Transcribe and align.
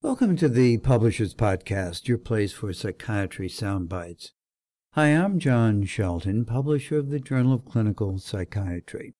Welcome 0.00 0.36
to 0.36 0.48
the 0.48 0.78
Publishers 0.78 1.34
Podcast, 1.34 2.06
your 2.06 2.18
place 2.18 2.52
for 2.52 2.72
psychiatry 2.72 3.48
soundbites. 3.48 4.30
Hi, 4.92 5.08
I'm 5.08 5.40
John 5.40 5.84
Shelton, 5.86 6.44
publisher 6.44 6.98
of 6.98 7.10
the 7.10 7.18
Journal 7.18 7.52
of 7.52 7.64
Clinical 7.64 8.16
Psychiatry. 8.18 9.16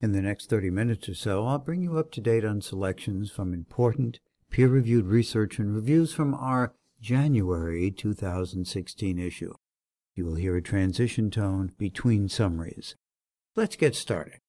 In 0.00 0.10
the 0.10 0.20
next 0.20 0.50
30 0.50 0.70
minutes 0.70 1.08
or 1.08 1.14
so, 1.14 1.46
I'll 1.46 1.60
bring 1.60 1.80
you 1.80 1.96
up 1.96 2.10
to 2.10 2.20
date 2.20 2.44
on 2.44 2.60
selections 2.60 3.30
from 3.30 3.54
important 3.54 4.18
peer 4.50 4.66
reviewed 4.66 5.06
research 5.06 5.60
and 5.60 5.72
reviews 5.72 6.12
from 6.12 6.34
our 6.34 6.74
January 7.00 7.92
2016 7.92 9.20
issue. 9.20 9.54
You 10.16 10.26
will 10.26 10.34
hear 10.34 10.56
a 10.56 10.62
transition 10.62 11.30
tone 11.30 11.70
between 11.78 12.28
summaries. 12.28 12.96
Let's 13.54 13.76
get 13.76 13.94
started. 13.94 14.40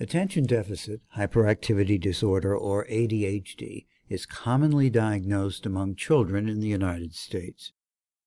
Attention 0.00 0.44
deficit 0.44 1.02
hyperactivity 1.16 2.00
disorder, 2.00 2.56
or 2.56 2.84
ADHD, 2.86 3.86
is 4.08 4.26
commonly 4.26 4.90
diagnosed 4.90 5.64
among 5.64 5.94
children 5.94 6.48
in 6.48 6.58
the 6.58 6.66
United 6.66 7.14
States. 7.14 7.70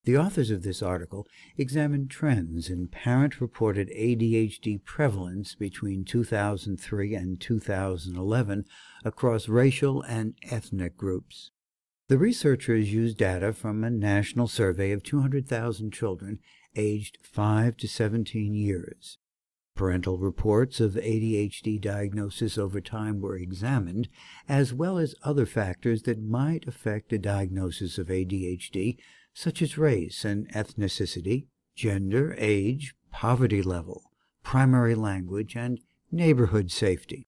The 0.05 0.17
authors 0.17 0.49
of 0.49 0.63
this 0.63 0.81
article 0.81 1.27
examined 1.58 2.09
trends 2.09 2.70
in 2.70 2.88
parent 2.88 3.41
reported 3.41 3.89
ADHD 3.89 4.81
prevalence 4.85 5.55
between 5.55 6.05
2003 6.05 7.13
and 7.13 7.41
2011 7.41 8.66
across 9.03 9.49
racial 9.49 10.02
and 10.03 10.36
ethnic 10.44 10.95
groups. 10.95 11.52
The 12.08 12.17
researchers 12.17 12.94
used 12.94 13.17
data 13.17 13.52
from 13.52 13.84
a 13.84 13.89
national 13.89 14.47
survey 14.47 14.94
of 14.94 15.03
200,000 15.03 15.91
children 15.91 16.39
aged 16.77 17.17
5 17.22 17.75
to 17.75 17.88
17 17.89 18.53
years. 18.53 19.17
Parental 19.77 20.17
reports 20.17 20.80
of 20.80 20.94
ADHD 20.94 21.80
diagnosis 21.80 22.58
over 22.58 22.81
time 22.81 23.22
were 23.22 23.38
examined, 23.38 24.09
as 24.50 24.73
well 24.73 24.98
as 24.98 25.13
other 25.22 25.45
factors 25.45 26.02
that 26.03 26.20
might 26.20 26.67
affect 26.67 27.13
a 27.13 27.20
diagnosis 27.20 28.00
of 28.00 28.08
ADHD, 28.08 28.98
such 29.36 29.61
as 29.61 29.78
race 29.78 30.25
and 30.25 30.52
ethnicity, 30.52 31.45
gender, 31.75 32.33
age, 32.39 32.95
poverty 33.11 33.61
level, 33.61 34.09
primary 34.44 34.95
language, 34.95 35.55
and 35.55 35.80
neighborhood 36.11 36.72
safety. 36.72 37.28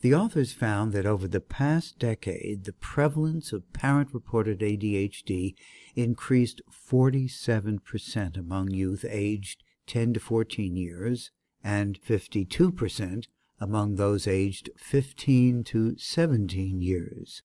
The 0.00 0.14
authors 0.14 0.52
found 0.52 0.92
that 0.94 1.04
over 1.04 1.28
the 1.28 1.40
past 1.40 1.98
decade, 1.98 2.64
the 2.64 2.72
prevalence 2.72 3.52
of 3.52 3.70
parent 3.74 4.14
reported 4.14 4.60
ADHD 4.60 5.54
increased 5.94 6.62
47% 6.90 8.38
among 8.38 8.70
youth 8.70 9.04
aged 9.06 9.62
10 9.86 10.14
to 10.14 10.20
14 10.20 10.74
years 10.74 11.30
and 11.64 12.00
52% 12.00 13.26
among 13.60 13.94
those 13.94 14.26
aged 14.26 14.70
15 14.76 15.64
to 15.64 15.96
17 15.96 16.80
years. 16.80 17.42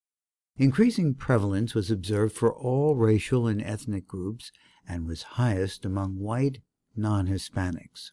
Increasing 0.58 1.14
prevalence 1.14 1.76
was 1.76 1.92
observed 1.92 2.36
for 2.36 2.52
all 2.52 2.96
racial 2.96 3.46
and 3.46 3.62
ethnic 3.62 4.08
groups 4.08 4.52
and 4.88 5.06
was 5.06 5.24
highest 5.24 5.86
among 5.86 6.18
white 6.18 6.60
non-Hispanics. 6.96 8.12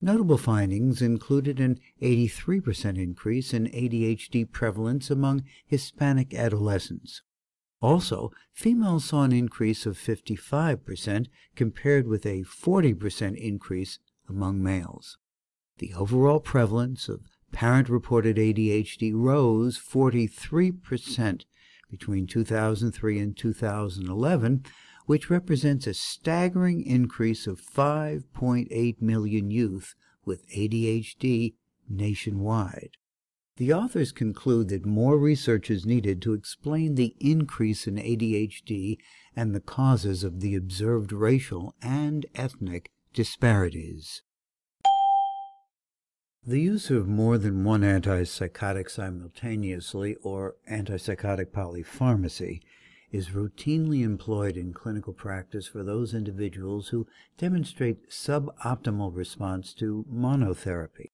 Notable 0.00 0.36
findings 0.36 1.00
included 1.00 1.60
an 1.60 1.78
83% 2.02 2.98
increase 2.98 3.54
in 3.54 3.66
ADHD 3.66 4.50
prevalence 4.50 5.10
among 5.10 5.44
Hispanic 5.64 6.34
adolescents. 6.34 7.22
Also, 7.80 8.32
females 8.52 9.04
saw 9.04 9.22
an 9.22 9.32
increase 9.32 9.86
of 9.86 9.96
55% 9.96 11.28
compared 11.54 12.08
with 12.08 12.26
a 12.26 12.42
40% 12.42 13.36
increase 13.36 13.98
among 14.28 14.62
males. 14.62 15.18
The 15.78 15.92
overall 15.94 16.40
prevalence 16.40 17.08
of 17.08 17.28
parent-reported 17.52 18.36
ADHD 18.36 19.12
rose 19.14 19.78
43% 19.78 21.44
between 21.90 22.26
2003 22.26 23.18
and 23.18 23.36
2011, 23.36 24.64
which 25.06 25.30
represents 25.30 25.86
a 25.86 25.94
staggering 25.94 26.82
increase 26.82 27.46
of 27.46 27.60
5.8 27.60 29.02
million 29.02 29.50
youth 29.50 29.94
with 30.24 30.48
ADHD 30.50 31.54
nationwide. 31.88 32.96
The 33.56 33.72
authors 33.72 34.12
conclude 34.12 34.68
that 34.68 34.84
more 34.84 35.16
research 35.16 35.70
is 35.70 35.86
needed 35.86 36.20
to 36.22 36.34
explain 36.34 36.94
the 36.94 37.14
increase 37.20 37.86
in 37.86 37.96
ADHD 37.96 38.98
and 39.34 39.54
the 39.54 39.60
causes 39.60 40.24
of 40.24 40.40
the 40.40 40.54
observed 40.54 41.12
racial 41.12 41.74
and 41.80 42.26
ethnic 42.34 42.90
disparities. 43.14 44.22
The 46.48 46.60
use 46.60 46.92
of 46.92 47.08
more 47.08 47.38
than 47.38 47.64
one 47.64 47.80
antipsychotic 47.80 48.88
simultaneously, 48.88 50.14
or 50.22 50.54
antipsychotic 50.70 51.46
polypharmacy, 51.46 52.60
is 53.10 53.30
routinely 53.30 54.02
employed 54.04 54.56
in 54.56 54.72
clinical 54.72 55.12
practice 55.12 55.66
for 55.66 55.82
those 55.82 56.14
individuals 56.14 56.90
who 56.90 57.08
demonstrate 57.36 58.10
suboptimal 58.10 59.10
response 59.12 59.74
to 59.74 60.06
monotherapy. 60.08 61.10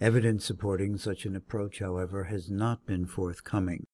Evidence 0.00 0.44
supporting 0.44 0.96
such 0.96 1.24
an 1.24 1.34
approach, 1.34 1.80
however, 1.80 2.24
has 2.24 2.48
not 2.48 2.86
been 2.86 3.04
forthcoming. 3.04 3.84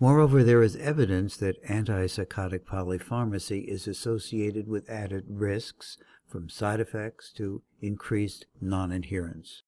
Moreover, 0.00 0.42
there 0.42 0.62
is 0.62 0.76
evidence 0.76 1.36
that 1.36 1.62
antipsychotic 1.64 2.60
polypharmacy 2.60 3.68
is 3.68 3.86
associated 3.86 4.66
with 4.66 4.88
added 4.88 5.24
risks, 5.28 5.98
from 6.26 6.48
side 6.48 6.80
effects 6.80 7.30
to 7.34 7.60
increased 7.82 8.46
non-adherence. 8.62 9.62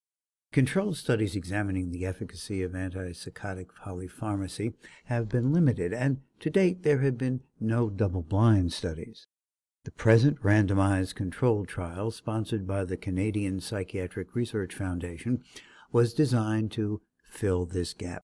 Controlled 0.54 0.96
studies 0.96 1.34
examining 1.34 1.90
the 1.90 2.06
efficacy 2.06 2.62
of 2.62 2.74
antipsychotic 2.74 3.70
polypharmacy 3.84 4.74
have 5.06 5.28
been 5.28 5.52
limited, 5.52 5.92
and 5.92 6.18
to 6.38 6.48
date 6.48 6.84
there 6.84 7.00
have 7.00 7.18
been 7.18 7.40
no 7.58 7.90
double-blind 7.90 8.72
studies. 8.72 9.26
The 9.82 9.90
present 9.90 10.40
randomized 10.42 11.16
controlled 11.16 11.66
trial, 11.66 12.12
sponsored 12.12 12.68
by 12.68 12.84
the 12.84 12.96
Canadian 12.96 13.58
Psychiatric 13.58 14.36
Research 14.36 14.76
Foundation, 14.76 15.42
was 15.90 16.14
designed 16.14 16.70
to 16.70 17.02
fill 17.24 17.66
this 17.66 17.92
gap. 17.92 18.22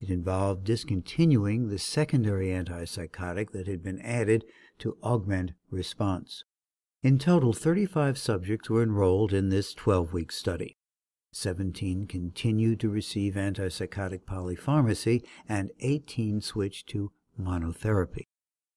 It 0.00 0.10
involved 0.10 0.62
discontinuing 0.62 1.70
the 1.70 1.80
secondary 1.80 2.50
antipsychotic 2.50 3.50
that 3.50 3.66
had 3.66 3.82
been 3.82 4.00
added 4.00 4.44
to 4.78 4.96
augment 5.02 5.54
response. 5.72 6.44
In 7.02 7.18
total, 7.18 7.52
35 7.52 8.16
subjects 8.16 8.70
were 8.70 8.84
enrolled 8.84 9.32
in 9.32 9.48
this 9.48 9.74
12-week 9.74 10.30
study. 10.30 10.76
17 11.34 12.06
continued 12.06 12.80
to 12.80 12.88
receive 12.88 13.34
antipsychotic 13.34 14.20
polypharmacy, 14.24 15.24
and 15.48 15.70
18 15.80 16.40
switched 16.40 16.88
to 16.88 17.12
monotherapy. 17.40 18.24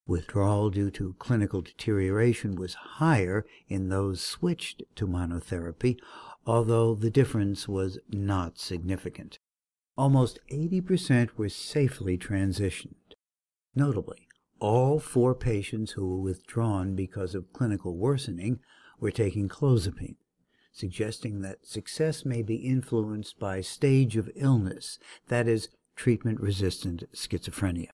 Withdrawal 0.07 0.69
due 0.69 0.89
to 0.91 1.15
clinical 1.19 1.61
deterioration 1.61 2.55
was 2.55 2.73
higher 2.73 3.45
in 3.67 3.89
those 3.89 4.21
switched 4.21 4.81
to 4.95 5.05
monotherapy, 5.05 5.97
although 6.45 6.95
the 6.95 7.09
difference 7.09 7.67
was 7.67 7.99
not 8.09 8.57
significant. 8.57 9.39
Almost 9.97 10.39
80% 10.51 11.31
were 11.35 11.49
safely 11.49 12.17
transitioned. 12.17 12.95
Notably, 13.75 14.27
all 14.59 14.99
four 14.99 15.35
patients 15.35 15.91
who 15.91 16.07
were 16.07 16.21
withdrawn 16.21 16.95
because 16.95 17.35
of 17.35 17.51
clinical 17.53 17.97
worsening 17.97 18.59
were 18.99 19.11
taking 19.11 19.47
clozapine, 19.49 20.15
suggesting 20.77 21.41
that 21.41 21.65
success 21.65 22.23
may 22.23 22.41
be 22.41 22.55
influenced 22.55 23.39
by 23.39 23.61
stage 23.61 24.15
of 24.15 24.29
illness, 24.35 24.99
that 25.27 25.47
is, 25.47 25.69
treatment-resistant 25.95 27.03
schizophrenia. 27.13 27.89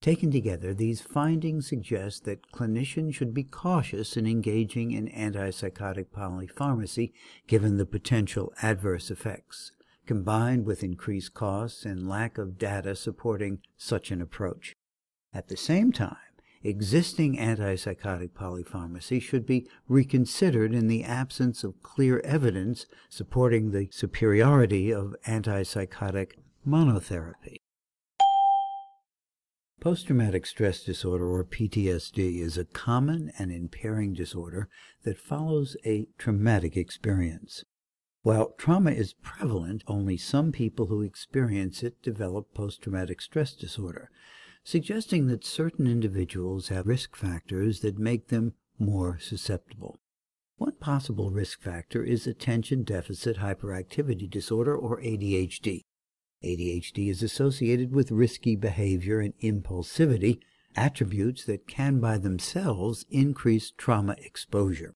Taken 0.00 0.30
together, 0.30 0.74
these 0.74 1.00
findings 1.00 1.68
suggest 1.68 2.24
that 2.24 2.52
clinicians 2.52 3.14
should 3.14 3.34
be 3.34 3.42
cautious 3.42 4.16
in 4.16 4.26
engaging 4.26 4.92
in 4.92 5.08
antipsychotic 5.08 6.10
polypharmacy 6.14 7.12
given 7.48 7.78
the 7.78 7.86
potential 7.86 8.52
adverse 8.62 9.10
effects, 9.10 9.72
combined 10.06 10.66
with 10.66 10.84
increased 10.84 11.34
costs 11.34 11.84
and 11.84 12.08
lack 12.08 12.38
of 12.38 12.58
data 12.58 12.94
supporting 12.94 13.60
such 13.76 14.10
an 14.10 14.22
approach. 14.22 14.74
At 15.34 15.48
the 15.48 15.56
same 15.56 15.90
time, 15.90 16.16
existing 16.62 17.36
antipsychotic 17.36 18.30
polypharmacy 18.30 19.20
should 19.22 19.46
be 19.46 19.68
reconsidered 19.88 20.74
in 20.74 20.88
the 20.88 21.04
absence 21.04 21.62
of 21.64 21.82
clear 21.82 22.20
evidence 22.20 22.86
supporting 23.08 23.70
the 23.70 23.88
superiority 23.90 24.92
of 24.92 25.14
antipsychotic 25.26 26.32
monotherapy. 26.66 27.56
Post-traumatic 29.80 30.44
stress 30.44 30.82
disorder, 30.82 31.28
or 31.28 31.44
PTSD, 31.44 32.40
is 32.40 32.58
a 32.58 32.64
common 32.64 33.30
and 33.38 33.52
impairing 33.52 34.12
disorder 34.12 34.68
that 35.04 35.20
follows 35.20 35.76
a 35.86 36.08
traumatic 36.18 36.76
experience. 36.76 37.64
While 38.22 38.54
trauma 38.58 38.90
is 38.90 39.14
prevalent, 39.14 39.84
only 39.86 40.16
some 40.16 40.50
people 40.50 40.86
who 40.86 41.02
experience 41.02 41.84
it 41.84 42.02
develop 42.02 42.52
post-traumatic 42.54 43.20
stress 43.22 43.54
disorder, 43.54 44.10
suggesting 44.68 45.28
that 45.28 45.46
certain 45.46 45.86
individuals 45.86 46.68
have 46.68 46.86
risk 46.86 47.16
factors 47.16 47.80
that 47.80 47.98
make 47.98 48.28
them 48.28 48.52
more 48.78 49.18
susceptible. 49.18 49.98
One 50.58 50.72
possible 50.72 51.30
risk 51.30 51.62
factor 51.62 52.04
is 52.04 52.26
attention 52.26 52.82
deficit 52.82 53.38
hyperactivity 53.38 54.28
disorder, 54.28 54.76
or 54.76 55.00
ADHD. 55.00 55.84
ADHD 56.44 57.08
is 57.08 57.22
associated 57.22 57.92
with 57.92 58.10
risky 58.10 58.56
behavior 58.56 59.20
and 59.20 59.32
impulsivity, 59.38 60.38
attributes 60.76 61.46
that 61.46 61.66
can 61.66 61.98
by 61.98 62.18
themselves 62.18 63.06
increase 63.08 63.70
trauma 63.70 64.16
exposure. 64.18 64.92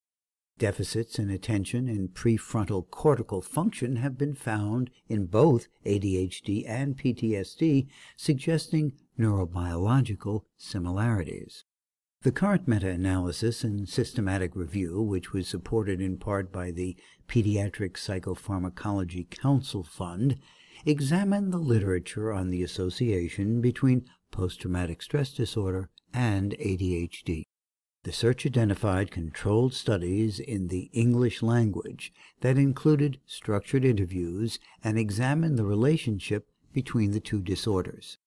Deficits 0.63 1.19
in 1.19 1.29
attention 1.29 1.89
and 1.89 2.15
prefrontal 2.15 2.89
cortical 2.89 3.43
function 3.43 3.97
have 3.97 4.17
been 4.17 4.33
found 4.33 4.91
in 5.09 5.27
both 5.27 5.67
ADHD 5.85 6.63
and 6.69 6.97
PTSD, 6.97 7.89
suggesting 8.15 8.93
neurobiological 9.19 10.43
similarities. 10.57 11.65
The 12.23 12.31
current 12.31 12.69
meta 12.69 12.91
analysis 12.91 13.65
and 13.65 13.89
systematic 13.89 14.55
review, 14.55 15.03
which 15.03 15.33
was 15.33 15.49
supported 15.49 16.01
in 16.01 16.17
part 16.17 16.53
by 16.53 16.71
the 16.71 16.97
Pediatric 17.27 17.95
Psychopharmacology 17.95 19.29
Council 19.31 19.83
Fund, 19.83 20.39
examined 20.87 21.53
the 21.53 21.59
literature 21.59 22.33
on 22.33 22.51
the 22.51 22.63
association 22.63 23.61
between 23.61 24.05
post 24.31 24.61
traumatic 24.61 25.03
stress 25.03 25.33
disorder 25.33 25.91
and 26.15 26.53
ADHD. 26.61 27.47
The 28.05 28.13
search 28.13 28.45
identified 28.45 29.13
controlled 29.13 29.75
studies 29.75 30.41
in 30.41 30.69
the 30.69 30.91
English 30.93 31.41
language 31.41 32.13
that 32.41 32.59
included 32.59 33.21
structured 33.27 33.85
interviews 33.85 34.59
and 34.83 34.99
examined 34.99 35.57
the 35.57 35.65
relationship 35.65 36.49
between 36.73 37.13
the 37.13 37.21
two 37.21 37.41
disorders. 37.41 38.19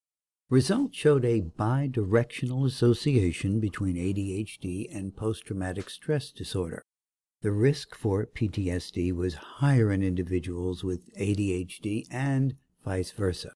Results 0.48 0.96
showed 0.96 1.24
a 1.26 1.42
bidirectional 1.42 2.64
association 2.64 3.60
between 3.60 3.96
ADHD 3.96 4.86
and 4.96 5.16
post-traumatic 5.16 5.90
stress 5.90 6.30
disorder. 6.30 6.82
The 7.42 7.50
risk 7.50 7.94
for 7.94 8.24
PTSD 8.24 9.12
was 9.12 9.34
higher 9.34 9.92
in 9.92 10.02
individuals 10.02 10.84
with 10.84 11.14
ADHD 11.16 12.06
and 12.10 12.56
vice 12.82 13.10
versa. 13.10 13.52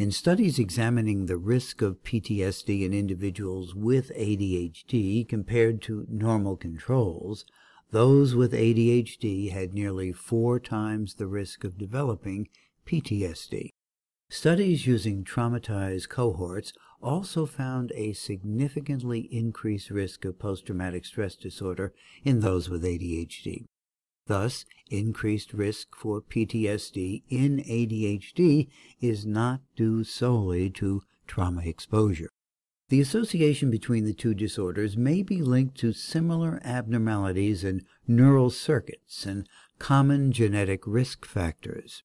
In 0.00 0.10
studies 0.10 0.58
examining 0.58 1.26
the 1.26 1.36
risk 1.36 1.82
of 1.82 2.02
PTSD 2.02 2.86
in 2.86 2.94
individuals 2.94 3.74
with 3.74 4.10
ADHD 4.16 5.28
compared 5.28 5.82
to 5.82 6.06
normal 6.08 6.56
controls, 6.56 7.44
those 7.90 8.34
with 8.34 8.54
ADHD 8.54 9.50
had 9.50 9.74
nearly 9.74 10.10
four 10.10 10.58
times 10.58 11.16
the 11.16 11.26
risk 11.26 11.64
of 11.64 11.76
developing 11.76 12.48
PTSD. 12.86 13.68
Studies 14.30 14.86
using 14.86 15.22
traumatized 15.22 16.08
cohorts 16.08 16.72
also 17.02 17.44
found 17.44 17.92
a 17.94 18.14
significantly 18.14 19.28
increased 19.30 19.90
risk 19.90 20.24
of 20.24 20.38
post-traumatic 20.38 21.04
stress 21.04 21.36
disorder 21.36 21.92
in 22.24 22.40
those 22.40 22.70
with 22.70 22.84
ADHD. 22.84 23.66
Thus, 24.30 24.64
increased 24.92 25.52
risk 25.52 25.96
for 25.96 26.22
PTSD 26.22 27.24
in 27.28 27.56
ADHD 27.68 28.68
is 29.00 29.26
not 29.26 29.60
due 29.74 30.04
solely 30.04 30.70
to 30.70 31.02
trauma 31.26 31.62
exposure. 31.62 32.30
The 32.90 33.00
association 33.00 33.72
between 33.72 34.04
the 34.04 34.14
two 34.14 34.34
disorders 34.34 34.96
may 34.96 35.24
be 35.24 35.42
linked 35.42 35.78
to 35.78 35.92
similar 35.92 36.60
abnormalities 36.62 37.64
in 37.64 37.82
neural 38.06 38.50
circuits 38.50 39.26
and 39.26 39.48
common 39.80 40.30
genetic 40.30 40.86
risk 40.86 41.26
factors. 41.26 42.04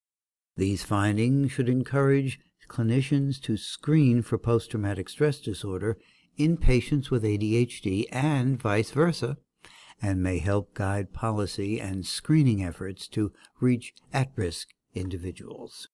These 0.58 0.84
findings 0.84 1.52
should 1.52 1.70
encourage 1.70 2.40
clinicians 2.68 3.40
to 3.42 3.56
screen 3.56 4.24
for 4.24 4.40
post 4.40 4.72
traumatic 4.72 5.10
stress 5.10 5.40
disorder 5.40 6.00
in 6.38 6.58
patients 6.58 7.12
with 7.12 7.22
ADHD 7.22 8.08
and 8.12 8.60
vice 8.60 8.90
versa, 8.90 9.38
and 10.02 10.22
may 10.22 10.40
help 10.40 10.74
guide 10.74 11.14
policy 11.14 11.80
and 11.80 12.06
screening 12.06 12.64
efforts 12.64 13.08
to 13.08 13.32
reach 13.60 13.94
at 14.14 14.32
risk 14.36 14.70
individuals. 14.94 15.90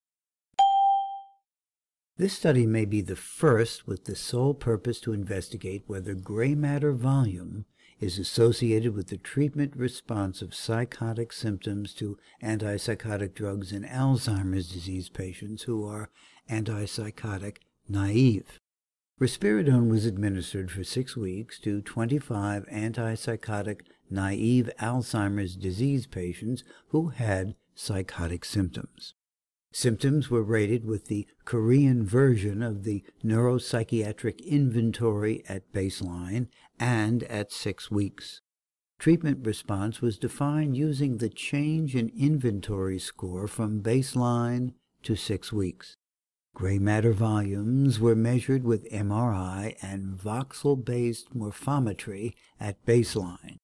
This 2.18 2.34
study 2.34 2.66
may 2.66 2.84
be 2.84 3.00
the 3.00 3.16
first 3.16 3.86
with 3.86 4.04
the 4.04 4.14
sole 4.14 4.54
purpose 4.54 5.00
to 5.00 5.12
investigate 5.12 5.84
whether 5.86 6.14
gray 6.14 6.54
matter 6.54 6.92
volume 6.92 7.64
is 8.00 8.18
associated 8.18 8.94
with 8.94 9.08
the 9.08 9.16
treatment 9.16 9.74
response 9.76 10.42
of 10.42 10.54
psychotic 10.54 11.32
symptoms 11.32 11.94
to 11.94 12.18
antipsychotic 12.42 13.32
drugs 13.32 13.72
in 13.72 13.84
Alzheimer's 13.84 14.68
disease 14.68 15.08
patients 15.08 15.62
who 15.62 15.86
are 15.86 16.10
antipsychotic 16.50 17.58
naive. 17.88 18.58
Risperidone 19.20 19.88
was 19.88 20.04
administered 20.04 20.70
for 20.70 20.82
six 20.82 21.16
weeks 21.16 21.60
to 21.60 21.80
25 21.80 22.66
antipsychotic 22.66 23.82
naive 24.12 24.70
Alzheimer's 24.78 25.56
disease 25.56 26.06
patients 26.06 26.62
who 26.88 27.08
had 27.08 27.54
psychotic 27.74 28.44
symptoms. 28.44 29.14
Symptoms 29.72 30.30
were 30.30 30.42
rated 30.42 30.84
with 30.84 31.06
the 31.06 31.26
Korean 31.46 32.04
version 32.04 32.62
of 32.62 32.84
the 32.84 33.02
Neuropsychiatric 33.24 34.44
Inventory 34.46 35.42
at 35.48 35.72
baseline 35.72 36.48
and 36.78 37.22
at 37.24 37.50
six 37.50 37.90
weeks. 37.90 38.42
Treatment 38.98 39.44
response 39.46 40.00
was 40.00 40.18
defined 40.18 40.76
using 40.76 41.16
the 41.16 41.30
change 41.30 41.96
in 41.96 42.12
inventory 42.16 42.98
score 42.98 43.48
from 43.48 43.82
baseline 43.82 44.74
to 45.02 45.16
six 45.16 45.52
weeks. 45.52 45.96
Gray 46.54 46.78
matter 46.78 47.14
volumes 47.14 47.98
were 47.98 48.14
measured 48.14 48.62
with 48.62 48.88
MRI 48.92 49.74
and 49.82 50.18
voxel 50.18 50.84
based 50.84 51.34
morphometry 51.34 52.34
at 52.60 52.84
baseline. 52.84 53.56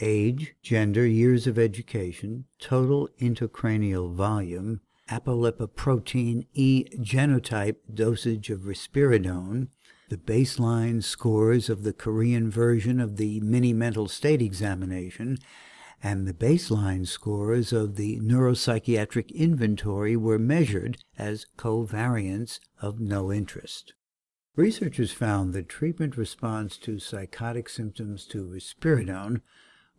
Age, 0.00 0.54
gender, 0.62 1.06
years 1.06 1.46
of 1.46 1.58
education, 1.58 2.46
total 2.58 3.10
intracranial 3.20 4.12
volume, 4.12 4.80
apolipoprotein 5.10 6.46
E 6.54 6.86
genotype 6.98 7.76
dosage 7.92 8.48
of 8.48 8.60
risperidone, 8.60 9.68
the 10.08 10.16
baseline 10.16 11.02
scores 11.02 11.68
of 11.68 11.82
the 11.82 11.92
Korean 11.92 12.50
version 12.50 12.98
of 12.98 13.16
the 13.16 13.40
mini 13.40 13.72
mental 13.72 14.08
state 14.08 14.40
examination, 14.40 15.38
and 16.02 16.26
the 16.26 16.32
baseline 16.32 17.06
scores 17.06 17.72
of 17.72 17.96
the 17.96 18.18
neuropsychiatric 18.20 19.34
inventory 19.34 20.16
were 20.16 20.38
measured 20.38 20.96
as 21.18 21.46
covariants 21.58 22.58
of 22.80 23.00
no 23.00 23.30
interest. 23.30 23.92
Researchers 24.56 25.12
found 25.12 25.52
that 25.52 25.68
treatment 25.68 26.16
response 26.16 26.76
to 26.78 26.98
psychotic 26.98 27.68
symptoms 27.68 28.24
to 28.26 28.44
risperidone 28.46 29.42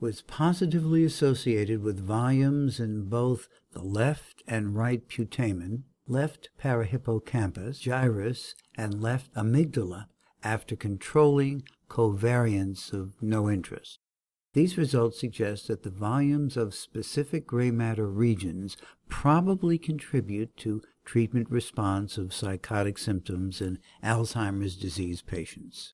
was 0.02 0.24
positively 0.24 1.04
associated 1.06 1.84
with 1.84 2.06
volumes 2.06 2.80
in 2.80 3.08
both 3.08 3.48
the 3.72 3.84
left 3.84 4.42
and 4.48 4.76
right 4.76 5.08
putamen, 5.08 5.84
left 6.08 6.50
parahippocampus, 6.60 7.80
gyrus, 7.80 8.56
and 8.76 9.02
left 9.02 9.32
amygdala 9.36 10.08
after 10.44 10.76
controlling 10.76 11.64
covariants 11.88 12.92
of 12.92 13.14
no 13.22 13.50
interest. 13.50 14.00
These 14.54 14.78
results 14.78 15.20
suggest 15.20 15.68
that 15.68 15.84
the 15.84 15.92
volumes 15.92 16.58
of 16.58 16.74
specific 16.74 17.48
gray 17.48 17.72
matter 17.72 18.08
regions 18.08 18.76
probably 19.08 19.78
contribute 19.78 20.58
to 20.58 20.82
treatment 21.06 21.50
response 21.50 22.18
of 22.18 22.34
psychotic 22.34 22.98
symptoms 22.98 23.62
in 23.62 23.80
Alzheimer's 24.04 24.76
disease 24.76 25.22
patients. 25.22 25.94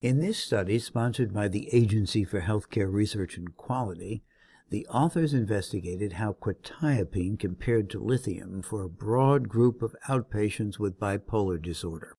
In 0.00 0.20
this 0.20 0.38
study, 0.38 0.78
sponsored 0.78 1.34
by 1.34 1.48
the 1.48 1.68
Agency 1.74 2.22
for 2.22 2.40
Healthcare 2.40 2.92
Research 2.92 3.36
and 3.36 3.56
Quality, 3.56 4.22
the 4.70 4.86
authors 4.86 5.34
investigated 5.34 6.12
how 6.12 6.34
quetiapine 6.34 7.36
compared 7.36 7.90
to 7.90 7.98
lithium 7.98 8.62
for 8.62 8.84
a 8.84 8.88
broad 8.88 9.48
group 9.48 9.82
of 9.82 9.96
outpatients 10.08 10.78
with 10.78 11.00
bipolar 11.00 11.60
disorder. 11.60 12.16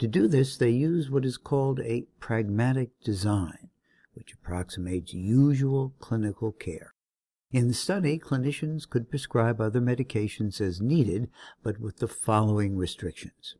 To 0.00 0.08
do 0.08 0.26
this, 0.26 0.56
they 0.56 0.70
used 0.70 1.10
what 1.10 1.24
is 1.24 1.36
called 1.36 1.78
a 1.78 2.06
pragmatic 2.18 2.90
design, 3.04 3.68
which 4.14 4.32
approximates 4.32 5.14
usual 5.14 5.94
clinical 6.00 6.50
care. 6.50 6.92
In 7.52 7.68
the 7.68 7.74
study, 7.74 8.18
clinicians 8.18 8.88
could 8.88 9.10
prescribe 9.10 9.60
other 9.60 9.80
medications 9.80 10.60
as 10.60 10.80
needed, 10.80 11.30
but 11.62 11.78
with 11.78 11.98
the 11.98 12.08
following 12.08 12.76
restrictions. 12.76 13.54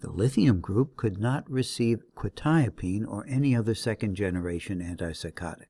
The 0.00 0.10
lithium 0.10 0.60
group 0.60 0.96
could 0.96 1.18
not 1.18 1.50
receive 1.50 2.02
quetiapine 2.14 3.06
or 3.06 3.26
any 3.26 3.54
other 3.54 3.74
second 3.74 4.16
generation 4.16 4.80
antipsychotic. 4.80 5.68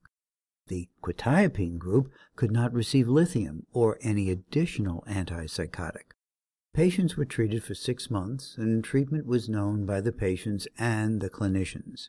The 0.66 0.88
quetiapine 1.02 1.78
group 1.78 2.11
could 2.37 2.50
not 2.50 2.73
receive 2.73 3.07
lithium 3.07 3.66
or 3.73 3.99
any 4.00 4.31
additional 4.31 5.04
antipsychotic. 5.07 6.14
Patients 6.73 7.16
were 7.16 7.25
treated 7.25 7.62
for 7.62 7.75
six 7.75 8.11
months, 8.11 8.57
and 8.59 8.83
treatment 8.83 9.26
was 9.26 9.49
known 9.49 9.87
by 9.87 10.00
the 10.00 10.11
patients 10.11 10.66
and 10.76 11.21
the 11.21 11.31
clinicians. 11.31 12.09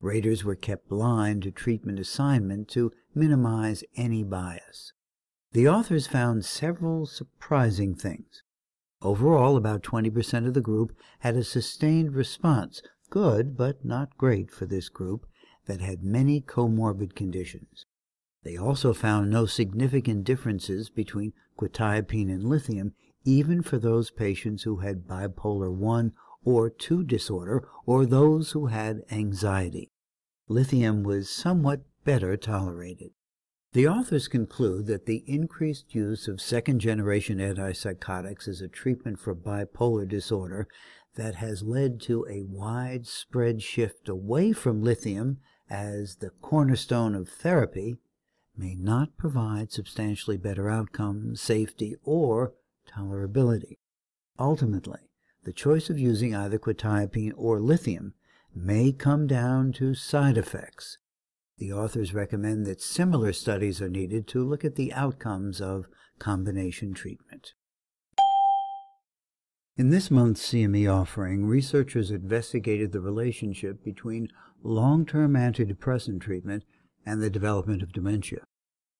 Raters 0.00 0.44
were 0.44 0.54
kept 0.54 0.88
blind 0.88 1.42
to 1.42 1.50
treatment 1.50 1.98
assignment 1.98 2.68
to 2.68 2.92
minimize 3.14 3.82
any 3.96 4.22
bias. 4.22 4.92
The 5.52 5.68
authors 5.68 6.06
found 6.06 6.44
several 6.44 7.06
surprising 7.06 7.94
things. 7.94 8.42
Overall, 9.02 9.56
about 9.56 9.82
20% 9.82 10.46
of 10.46 10.54
the 10.54 10.60
group 10.60 10.96
had 11.20 11.36
a 11.36 11.44
sustained 11.44 12.14
response, 12.14 12.80
good 13.10 13.56
but 13.56 13.84
not 13.84 14.16
great 14.16 14.50
for 14.50 14.66
this 14.66 14.88
group, 14.88 15.26
that 15.66 15.80
had 15.80 16.02
many 16.02 16.40
comorbid 16.40 17.14
conditions. 17.14 17.84
They 18.42 18.56
also 18.56 18.94
found 18.94 19.30
no 19.30 19.44
significant 19.46 20.24
differences 20.24 20.88
between 20.88 21.32
quetiapine 21.58 22.30
and 22.30 22.44
lithium, 22.44 22.94
even 23.24 23.60
for 23.62 23.78
those 23.78 24.10
patients 24.10 24.62
who 24.62 24.76
had 24.76 25.06
bipolar 25.06 25.72
1 25.72 26.12
or 26.44 26.70
2 26.70 27.02
disorder 27.02 27.68
or 27.84 28.06
those 28.06 28.52
who 28.52 28.66
had 28.66 29.02
anxiety. 29.10 29.90
Lithium 30.48 31.02
was 31.02 31.28
somewhat 31.28 31.82
better 32.04 32.36
tolerated. 32.36 33.10
The 33.76 33.88
authors 33.88 34.26
conclude 34.26 34.86
that 34.86 35.04
the 35.04 35.22
increased 35.26 35.94
use 35.94 36.28
of 36.28 36.40
second 36.40 36.78
generation 36.78 37.40
antipsychotics 37.40 38.48
as 38.48 38.62
a 38.62 38.68
treatment 38.68 39.20
for 39.20 39.34
bipolar 39.34 40.08
disorder 40.08 40.66
that 41.16 41.34
has 41.34 41.62
led 41.62 42.00
to 42.00 42.26
a 42.26 42.40
widespread 42.40 43.60
shift 43.60 44.08
away 44.08 44.52
from 44.52 44.82
lithium 44.82 45.40
as 45.68 46.16
the 46.16 46.30
cornerstone 46.40 47.14
of 47.14 47.28
therapy 47.28 47.98
may 48.56 48.74
not 48.76 49.18
provide 49.18 49.70
substantially 49.70 50.38
better 50.38 50.70
outcomes, 50.70 51.42
safety, 51.42 51.96
or 52.02 52.54
tolerability. 52.90 53.76
Ultimately, 54.38 55.10
the 55.44 55.52
choice 55.52 55.90
of 55.90 55.98
using 55.98 56.34
either 56.34 56.58
quetiapine 56.58 57.34
or 57.36 57.60
lithium 57.60 58.14
may 58.54 58.90
come 58.90 59.26
down 59.26 59.70
to 59.72 59.94
side 59.94 60.38
effects. 60.38 60.96
The 61.58 61.72
authors 61.72 62.12
recommend 62.12 62.66
that 62.66 62.82
similar 62.82 63.32
studies 63.32 63.80
are 63.80 63.88
needed 63.88 64.26
to 64.28 64.44
look 64.44 64.64
at 64.64 64.74
the 64.74 64.92
outcomes 64.92 65.60
of 65.60 65.88
combination 66.18 66.92
treatment. 66.92 67.54
In 69.78 69.90
this 69.90 70.10
month's 70.10 70.50
CME 70.50 70.90
offering, 70.92 71.46
researchers 71.46 72.10
investigated 72.10 72.92
the 72.92 73.00
relationship 73.00 73.82
between 73.82 74.28
long-term 74.62 75.34
antidepressant 75.34 76.20
treatment 76.20 76.64
and 77.04 77.22
the 77.22 77.30
development 77.30 77.82
of 77.82 77.92
dementia. 77.92 78.44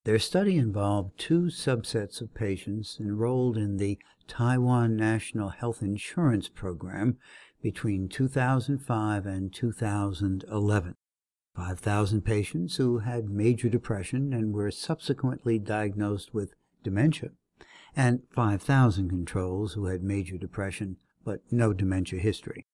Their 0.05 0.19
study 0.19 0.57
involved 0.57 1.19
two 1.19 1.45
subsets 1.45 2.21
of 2.21 2.35
patients 2.35 2.99
enrolled 3.01 3.57
in 3.57 3.77
the 3.77 3.99
Taiwan 4.29 4.97
National 4.97 5.49
Health 5.51 5.83
Insurance 5.83 6.49
Program 6.49 7.19
between 7.63 8.09
2005 8.09 9.27
and 9.27 9.53
2011. 9.53 10.95
5,000 11.57 12.23
patients 12.23 12.77
who 12.77 12.99
had 12.99 13.31
major 13.31 13.71
depression 13.71 14.35
and 14.35 14.53
were 14.53 14.71
subsequently 14.71 15.59
diagnosed 15.59 16.35
with 16.35 16.55
dementia 16.85 17.31
and 17.97 18.23
5,000 18.31 19.09
controls 19.09 19.73
who 19.73 19.87
had 19.87 20.03
major 20.03 20.37
depression 20.37 20.99
but 21.25 21.41
no 21.51 21.73
dementia 21.73 22.21
history. 22.21 22.67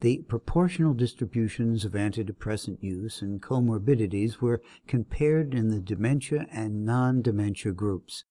The 0.00 0.24
proportional 0.28 0.92
distributions 0.92 1.84
of 1.84 1.92
antidepressant 1.92 2.82
use 2.82 3.22
and 3.22 3.40
comorbidities 3.40 4.40
were 4.40 4.60
compared 4.88 5.54
in 5.54 5.68
the 5.68 5.80
dementia 5.80 6.46
and 6.52 6.84
non-dementia 6.84 7.72
groups. 7.72 8.24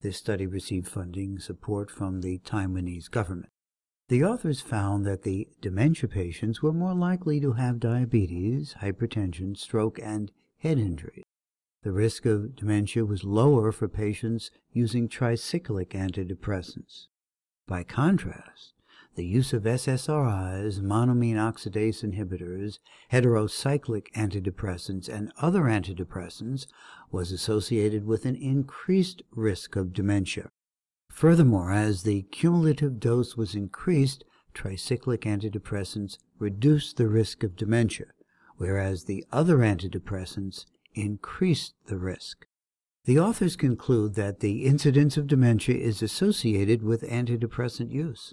This 0.00 0.16
study 0.16 0.46
received 0.46 0.88
funding 0.88 1.38
support 1.38 1.90
from 1.90 2.22
the 2.22 2.38
Taiwanese 2.38 3.10
government. 3.10 3.50
The 4.08 4.24
authors 4.24 4.60
found 4.60 5.06
that 5.06 5.22
the 5.22 5.48
dementia 5.60 6.08
patients 6.08 6.60
were 6.60 6.72
more 6.72 6.94
likely 6.94 7.40
to 7.40 7.52
have 7.52 7.80
diabetes, 7.80 8.76
hypertension, 8.80 9.56
stroke, 9.56 9.98
and 10.02 10.30
head 10.58 10.78
injuries. 10.78 11.24
The 11.82 11.92
risk 11.92 12.26
of 12.26 12.54
dementia 12.54 13.04
was 13.04 13.24
lower 13.24 13.72
for 13.72 13.88
patients 13.88 14.50
using 14.70 15.08
tricyclic 15.08 15.90
antidepressants. 15.90 17.06
By 17.66 17.84
contrast, 17.84 18.74
the 19.14 19.26
use 19.26 19.52
of 19.52 19.64
SSRIs, 19.64 20.80
monoamine 20.80 21.36
oxidase 21.36 22.02
inhibitors, 22.02 22.78
heterocyclic 23.12 24.12
antidepressants, 24.14 25.08
and 25.08 25.32
other 25.38 25.62
antidepressants 25.62 26.66
was 27.10 27.32
associated 27.32 28.06
with 28.06 28.24
an 28.24 28.36
increased 28.36 29.22
risk 29.30 29.76
of 29.76 29.92
dementia. 29.92 30.50
Furthermore, 31.12 31.70
as 31.70 32.02
the 32.02 32.22
cumulative 32.22 32.98
dose 32.98 33.36
was 33.36 33.54
increased, 33.54 34.24
tricyclic 34.54 35.20
antidepressants 35.20 36.18
reduced 36.38 36.96
the 36.96 37.06
risk 37.06 37.44
of 37.44 37.54
dementia, 37.54 38.06
whereas 38.56 39.04
the 39.04 39.24
other 39.30 39.58
antidepressants 39.58 40.64
increased 40.94 41.74
the 41.86 41.98
risk. 41.98 42.46
The 43.04 43.18
authors 43.18 43.56
conclude 43.56 44.14
that 44.14 44.40
the 44.40 44.64
incidence 44.64 45.16
of 45.16 45.26
dementia 45.26 45.76
is 45.76 46.02
associated 46.02 46.82
with 46.82 47.02
antidepressant 47.02 47.90
use. 47.90 48.32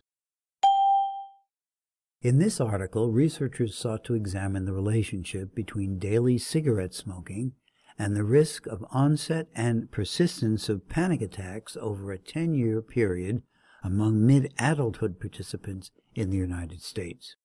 In 2.21 2.39
this 2.39 2.59
article, 2.59 3.11
researchers 3.11 3.77
sought 3.77 4.03
to 4.05 4.13
examine 4.13 4.65
the 4.65 4.73
relationship 4.73 5.53
between 5.53 5.99
daily 5.99 6.37
cigarette 6.37 6.93
smoking 6.93 7.53
and 7.99 8.15
the 8.15 8.23
risk 8.23 8.65
of 8.65 8.85
onset 8.91 9.47
and 9.53 9.91
persistence 9.91 10.69
of 10.69 10.87
panic 10.87 11.21
attacks 11.21 11.75
over 11.79 12.11
a 12.11 12.17
10 12.17 12.53
year 12.53 12.81
period 12.81 13.43
among 13.83 14.25
mid 14.25 14.53
adulthood 14.57 15.19
participants 15.19 15.91
in 16.15 16.29
the 16.29 16.37
United 16.37 16.81
States. 16.81 17.35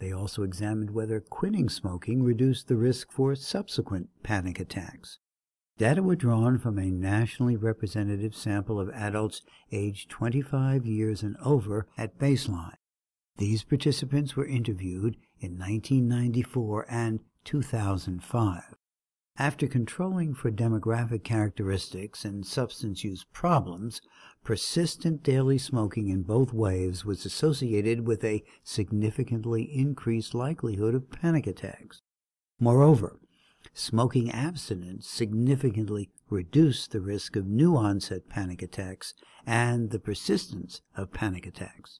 They 0.00 0.12
also 0.12 0.42
examined 0.42 0.90
whether 0.90 1.20
quitting 1.20 1.70
smoking 1.70 2.22
reduced 2.22 2.68
the 2.68 2.76
risk 2.76 3.10
for 3.10 3.34
subsequent 3.34 4.08
panic 4.22 4.60
attacks. 4.60 5.18
Data 5.78 6.02
were 6.02 6.16
drawn 6.16 6.58
from 6.58 6.78
a 6.78 6.90
nationally 6.90 7.56
representative 7.56 8.34
sample 8.34 8.78
of 8.78 8.90
adults 8.90 9.42
aged 9.72 10.10
25 10.10 10.84
years 10.86 11.22
and 11.22 11.36
over 11.42 11.88
at 11.96 12.18
baseline. 12.18 12.76
These 13.38 13.64
participants 13.64 14.36
were 14.36 14.46
interviewed 14.46 15.16
in 15.40 15.58
1994 15.58 16.86
and 16.88 17.20
2005. 17.44 18.62
After 19.36 19.66
controlling 19.66 20.34
for 20.34 20.52
demographic 20.52 21.24
characteristics 21.24 22.24
and 22.24 22.46
substance 22.46 23.02
use 23.02 23.24
problems, 23.32 24.00
persistent 24.44 25.24
daily 25.24 25.58
smoking 25.58 26.08
in 26.08 26.22
both 26.22 26.52
waves 26.52 27.04
was 27.04 27.26
associated 27.26 28.06
with 28.06 28.22
a 28.22 28.44
significantly 28.62 29.64
increased 29.64 30.34
likelihood 30.34 30.94
of 30.94 31.10
panic 31.10 31.48
attacks. 31.48 32.00
Moreover, 32.60 33.18
smoking 33.72 34.30
abstinence 34.30 35.08
significantly 35.08 36.10
reduced 36.30 36.92
the 36.92 37.00
risk 37.00 37.34
of 37.34 37.48
new 37.48 37.76
onset 37.76 38.28
panic 38.28 38.62
attacks 38.62 39.14
and 39.44 39.90
the 39.90 39.98
persistence 39.98 40.80
of 40.96 41.12
panic 41.12 41.44
attacks. 41.44 41.98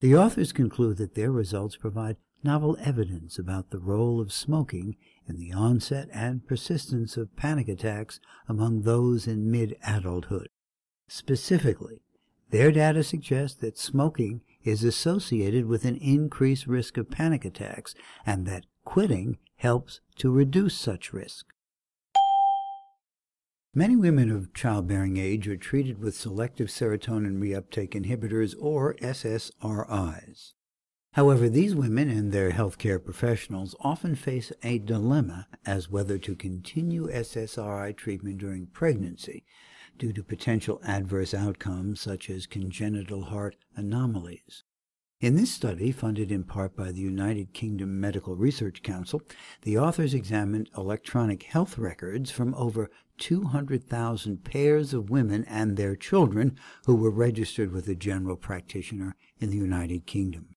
The 0.00 0.14
authors 0.14 0.52
conclude 0.52 0.98
that 0.98 1.14
their 1.14 1.32
results 1.32 1.76
provide 1.76 2.18
novel 2.44 2.76
evidence 2.80 3.38
about 3.38 3.70
the 3.70 3.78
role 3.78 4.20
of 4.20 4.30
smoking 4.30 4.96
in 5.28 5.36
the 5.36 5.52
onset 5.52 6.08
and 6.12 6.46
persistence 6.46 7.16
of 7.16 7.36
panic 7.36 7.68
attacks 7.68 8.20
among 8.48 8.82
those 8.82 9.26
in 9.26 9.50
mid 9.50 9.76
adulthood. 9.86 10.48
Specifically, 11.08 12.02
their 12.50 12.70
data 12.70 13.02
suggests 13.02 13.58
that 13.58 13.78
smoking 13.78 14.42
is 14.64 14.84
associated 14.84 15.66
with 15.66 15.84
an 15.84 15.96
increased 15.96 16.66
risk 16.66 16.96
of 16.96 17.10
panic 17.10 17.44
attacks 17.44 17.94
and 18.24 18.46
that 18.46 18.66
quitting 18.84 19.38
helps 19.56 20.00
to 20.16 20.30
reduce 20.30 20.76
such 20.76 21.12
risk. 21.12 21.46
Many 23.74 23.94
women 23.94 24.30
of 24.30 24.54
childbearing 24.54 25.18
age 25.18 25.46
are 25.48 25.56
treated 25.56 25.98
with 25.98 26.16
selective 26.16 26.68
serotonin 26.68 27.38
reuptake 27.38 27.90
inhibitors 27.90 28.54
or 28.58 28.94
SSRIs. 28.94 30.52
However, 31.16 31.48
these 31.48 31.74
women 31.74 32.10
and 32.10 32.30
their 32.30 32.50
healthcare 32.50 33.02
professionals 33.02 33.74
often 33.80 34.16
face 34.16 34.52
a 34.62 34.78
dilemma 34.78 35.46
as 35.64 35.88
whether 35.88 36.18
to 36.18 36.36
continue 36.36 37.08
SSRI 37.08 37.96
treatment 37.96 38.36
during 38.36 38.66
pregnancy 38.66 39.42
due 39.96 40.12
to 40.12 40.22
potential 40.22 40.78
adverse 40.84 41.32
outcomes 41.32 42.02
such 42.02 42.28
as 42.28 42.46
congenital 42.46 43.22
heart 43.22 43.56
anomalies. 43.74 44.62
In 45.18 45.36
this 45.36 45.50
study, 45.50 45.90
funded 45.90 46.30
in 46.30 46.44
part 46.44 46.76
by 46.76 46.92
the 46.92 47.00
United 47.00 47.54
Kingdom 47.54 47.98
Medical 47.98 48.36
Research 48.36 48.82
Council, 48.82 49.22
the 49.62 49.78
authors 49.78 50.12
examined 50.12 50.68
electronic 50.76 51.44
health 51.44 51.78
records 51.78 52.30
from 52.30 52.54
over 52.56 52.90
200,000 53.16 54.44
pairs 54.44 54.92
of 54.92 55.08
women 55.08 55.46
and 55.46 55.78
their 55.78 55.96
children 55.96 56.58
who 56.84 56.94
were 56.94 57.10
registered 57.10 57.72
with 57.72 57.88
a 57.88 57.94
general 57.94 58.36
practitioner 58.36 59.16
in 59.40 59.48
the 59.48 59.56
United 59.56 60.04
Kingdom. 60.04 60.55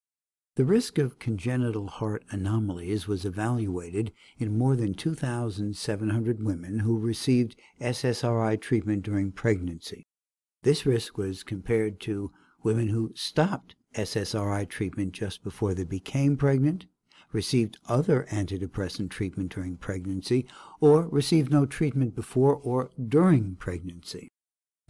The 0.59 0.65
risk 0.65 0.97
of 0.97 1.19
congenital 1.19 1.87
heart 1.87 2.25
anomalies 2.31 3.07
was 3.07 3.23
evaluated 3.23 4.11
in 4.37 4.57
more 4.57 4.75
than 4.75 4.93
2,700 4.93 6.43
women 6.43 6.79
who 6.79 6.99
received 6.99 7.55
SSRI 7.79 8.59
treatment 8.59 9.03
during 9.03 9.31
pregnancy. 9.31 10.05
This 10.63 10.85
risk 10.85 11.17
was 11.17 11.43
compared 11.45 12.01
to 12.01 12.33
women 12.61 12.89
who 12.89 13.13
stopped 13.15 13.75
SSRI 13.95 14.67
treatment 14.67 15.13
just 15.13 15.45
before 15.45 15.73
they 15.73 15.85
became 15.85 16.35
pregnant, 16.35 16.87
received 17.31 17.77
other 17.87 18.27
antidepressant 18.29 19.11
treatment 19.11 19.53
during 19.53 19.77
pregnancy, 19.77 20.45
or 20.81 21.07
received 21.07 21.53
no 21.53 21.65
treatment 21.65 22.15
before 22.15 22.57
or 22.57 22.91
during 23.07 23.55
pregnancy. 23.55 24.27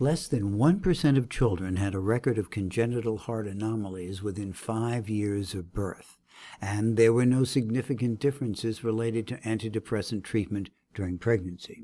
Less 0.01 0.29
than 0.29 0.55
1% 0.55 1.17
of 1.17 1.29
children 1.29 1.75
had 1.75 1.93
a 1.93 1.99
record 1.99 2.37
of 2.37 2.49
congenital 2.49 3.17
heart 3.17 3.47
anomalies 3.47 4.23
within 4.23 4.53
five 4.53 5.09
years 5.09 5.53
of 5.53 5.73
birth, 5.73 6.15
and 6.61 6.95
there 6.95 7.11
were 7.11 7.25
no 7.25 7.43
significant 7.43 8.21
differences 8.21 8.81
related 8.81 9.27
to 9.27 9.39
antidepressant 9.39 10.23
treatment 10.23 10.69
during 10.93 11.17
pregnancy. 11.17 11.83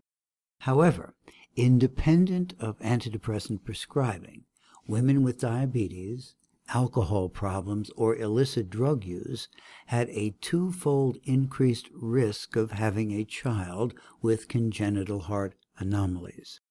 However, 0.59 1.13
independent 1.57 2.53
of 2.57 2.79
antidepressant 2.79 3.65
prescribing, 3.65 4.45
women 4.87 5.21
with 5.21 5.41
diabetes, 5.41 6.35
alcohol 6.69 7.27
problems, 7.27 7.91
or 7.97 8.15
illicit 8.15 8.69
drug 8.69 9.03
use 9.03 9.49
had 9.87 10.09
a 10.11 10.35
twofold 10.39 11.17
increased 11.25 11.89
risk 11.93 12.55
of 12.55 12.71
having 12.71 13.11
a 13.11 13.25
child 13.25 13.93
with 14.21 14.47
congenital 14.47 15.19
heart 15.19 15.55
anomalies. 15.77 16.61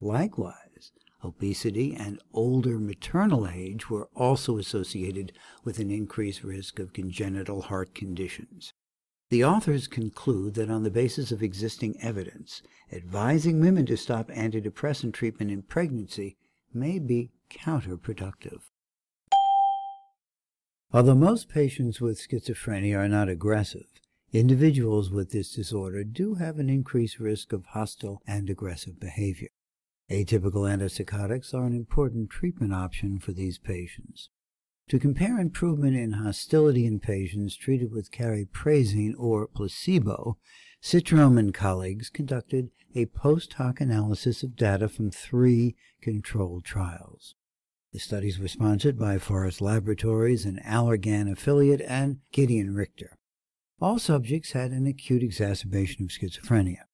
Likewise, 0.00 0.67
obesity 1.24 1.94
and 1.94 2.20
older 2.32 2.78
maternal 2.78 3.48
age 3.48 3.90
were 3.90 4.08
also 4.14 4.58
associated 4.58 5.32
with 5.64 5.78
an 5.78 5.90
increased 5.90 6.44
risk 6.44 6.78
of 6.78 6.92
congenital 6.92 7.62
heart 7.62 7.94
conditions. 7.94 8.72
The 9.30 9.44
authors 9.44 9.88
conclude 9.88 10.54
that 10.54 10.70
on 10.70 10.84
the 10.84 10.90
basis 10.90 11.32
of 11.32 11.42
existing 11.42 12.00
evidence, 12.00 12.62
advising 12.90 13.60
women 13.60 13.84
to 13.86 13.96
stop 13.96 14.28
antidepressant 14.28 15.12
treatment 15.12 15.50
in 15.50 15.62
pregnancy 15.62 16.36
may 16.72 16.98
be 16.98 17.30
counterproductive. 17.50 18.60
Although 20.92 21.14
most 21.14 21.50
patients 21.50 22.00
with 22.00 22.18
schizophrenia 22.18 22.96
are 22.96 23.08
not 23.08 23.28
aggressive, 23.28 23.86
individuals 24.32 25.10
with 25.10 25.32
this 25.32 25.52
disorder 25.52 26.04
do 26.04 26.36
have 26.36 26.58
an 26.58 26.70
increased 26.70 27.18
risk 27.18 27.52
of 27.52 27.66
hostile 27.66 28.22
and 28.26 28.48
aggressive 28.48 28.98
behavior. 28.98 29.48
Atypical 30.10 30.64
antipsychotics 30.66 31.52
are 31.52 31.64
an 31.64 31.74
important 31.74 32.30
treatment 32.30 32.72
option 32.72 33.18
for 33.18 33.32
these 33.32 33.58
patients. 33.58 34.30
To 34.88 34.98
compare 34.98 35.38
improvement 35.38 35.96
in 35.96 36.12
hostility 36.12 36.86
in 36.86 36.98
patients 36.98 37.56
treated 37.56 37.92
with 37.92 38.10
cariprazine 38.10 39.12
or 39.18 39.46
placebo, 39.46 40.38
Citrome 40.82 41.38
and 41.38 41.52
colleagues 41.52 42.08
conducted 42.08 42.70
a 42.94 43.04
post 43.06 43.52
hoc 43.54 43.82
analysis 43.82 44.42
of 44.42 44.56
data 44.56 44.88
from 44.88 45.10
three 45.10 45.76
controlled 46.00 46.64
trials. 46.64 47.34
The 47.92 47.98
studies 47.98 48.38
were 48.38 48.48
sponsored 48.48 48.98
by 48.98 49.18
Forest 49.18 49.60
Laboratories, 49.60 50.46
an 50.46 50.60
Allergan 50.64 51.30
affiliate, 51.30 51.82
and 51.82 52.18
Gedeon 52.32 52.74
Richter. 52.74 53.18
All 53.80 53.98
subjects 53.98 54.52
had 54.52 54.70
an 54.70 54.86
acute 54.86 55.22
exacerbation 55.22 56.04
of 56.04 56.10
schizophrenia. 56.10 56.87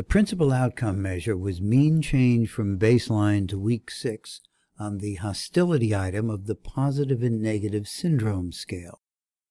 The 0.00 0.04
principal 0.04 0.50
outcome 0.50 1.02
measure 1.02 1.36
was 1.36 1.60
mean 1.60 2.00
change 2.00 2.48
from 2.48 2.78
baseline 2.78 3.46
to 3.50 3.58
week 3.58 3.90
six 3.90 4.40
on 4.78 4.96
the 4.96 5.16
hostility 5.16 5.94
item 5.94 6.30
of 6.30 6.46
the 6.46 6.54
positive 6.54 7.22
and 7.22 7.42
negative 7.42 7.86
syndrome 7.86 8.50
scale. 8.50 9.02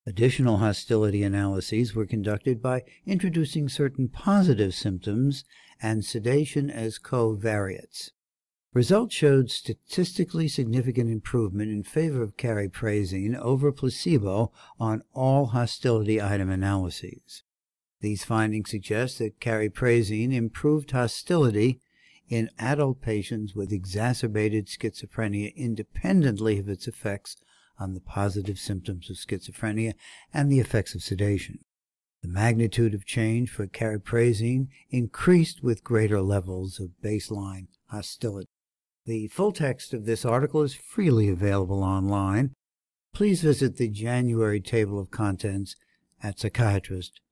Additional 0.07 0.57
hostility 0.57 1.21
analyses 1.21 1.93
were 1.93 2.07
conducted 2.07 2.63
by 2.63 2.81
introducing 3.05 3.69
certain 3.69 4.07
positive 4.09 4.73
symptoms 4.73 5.45
and 5.83 6.03
sedation 6.03 6.71
as 6.71 6.97
covariates. 6.97 8.09
Results 8.73 9.13
showed 9.13 9.51
statistically 9.51 10.47
significant 10.47 11.11
improvement 11.11 11.69
in 11.69 11.83
favor 11.83 12.23
of 12.23 12.37
cariprazine 12.37 13.37
over 13.37 13.71
placebo 13.71 14.51
on 14.79 15.03
all 15.13 15.45
hostility 15.45 16.19
item 16.19 16.49
analyses. 16.49 17.43
These 18.01 18.23
findings 18.23 18.69
suggest 18.69 19.19
that 19.19 19.39
cariprazine 19.39 20.33
improved 20.33 20.91
hostility 20.91 21.81
in 22.29 22.49
adult 22.57 23.01
patients 23.01 23.55
with 23.55 23.73
exacerbated 23.73 24.67
schizophrenia 24.67 25.53
independently 25.55 26.59
of 26.59 26.69
its 26.69 26.87
effects 26.87 27.37
on 27.77 27.93
the 27.93 28.01
positive 28.01 28.59
symptoms 28.59 29.09
of 29.09 29.17
schizophrenia 29.17 29.93
and 30.33 30.51
the 30.51 30.59
effects 30.59 30.95
of 30.95 31.01
sedation. 31.01 31.59
The 32.21 32.27
magnitude 32.27 32.93
of 32.93 33.05
change 33.05 33.49
for 33.49 33.65
cariprazine 33.67 34.67
increased 34.89 35.63
with 35.63 35.83
greater 35.83 36.21
levels 36.21 36.79
of 36.79 36.91
baseline 37.03 37.67
hostility. 37.87 38.47
The 39.05 39.27
full 39.27 39.53
text 39.53 39.93
of 39.93 40.05
this 40.05 40.25
article 40.25 40.61
is 40.61 40.75
freely 40.75 41.29
available 41.29 41.83
online. 41.83 42.53
Please 43.13 43.41
visit 43.41 43.77
the 43.77 43.89
January 43.89 44.61
table 44.61 44.99
of 44.99 45.09
contents 45.09 45.75
at 46.21 46.37
psychiatrist.com. 46.37 47.28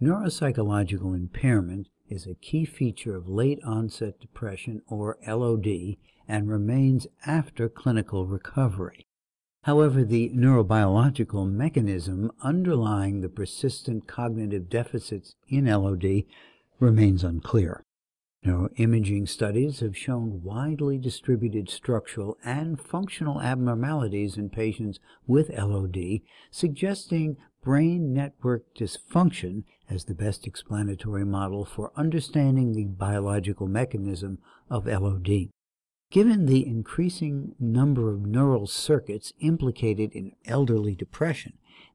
Neuropsychological 0.00 1.14
impairment 1.14 1.88
is 2.08 2.26
a 2.26 2.34
key 2.34 2.64
feature 2.64 3.16
of 3.16 3.28
late 3.28 3.58
onset 3.64 4.20
depression 4.20 4.82
or 4.86 5.18
LOD 5.26 5.96
and 6.28 6.48
remains 6.48 7.06
after 7.24 7.68
clinical 7.68 8.26
recovery. 8.26 9.06
However, 9.62 10.04
the 10.04 10.30
neurobiological 10.30 11.50
mechanism 11.50 12.30
underlying 12.42 13.20
the 13.20 13.28
persistent 13.28 14.06
cognitive 14.06 14.68
deficits 14.68 15.34
in 15.48 15.64
LOD 15.64 16.24
remains 16.78 17.24
unclear. 17.24 17.85
Neuroimaging 18.46 19.28
studies 19.28 19.80
have 19.80 19.96
shown 19.96 20.40
widely 20.44 20.98
distributed 20.98 21.68
structural 21.68 22.38
and 22.44 22.80
functional 22.80 23.40
abnormalities 23.42 24.36
in 24.36 24.50
patients 24.50 25.00
with 25.26 25.50
LOD, 25.50 26.20
suggesting 26.52 27.38
brain 27.64 28.12
network 28.12 28.72
dysfunction 28.72 29.64
as 29.90 30.04
the 30.04 30.14
best 30.14 30.46
explanatory 30.46 31.24
model 31.24 31.64
for 31.64 31.90
understanding 31.96 32.72
the 32.72 32.84
biological 32.84 33.66
mechanism 33.66 34.38
of 34.70 34.86
LOD. 34.86 35.48
Given 36.12 36.46
the 36.46 36.64
increasing 36.64 37.56
number 37.58 38.12
of 38.14 38.24
neural 38.24 38.68
circuits 38.68 39.32
implicated 39.40 40.12
in 40.12 40.36
elderly 40.44 40.94
depression, 40.94 41.54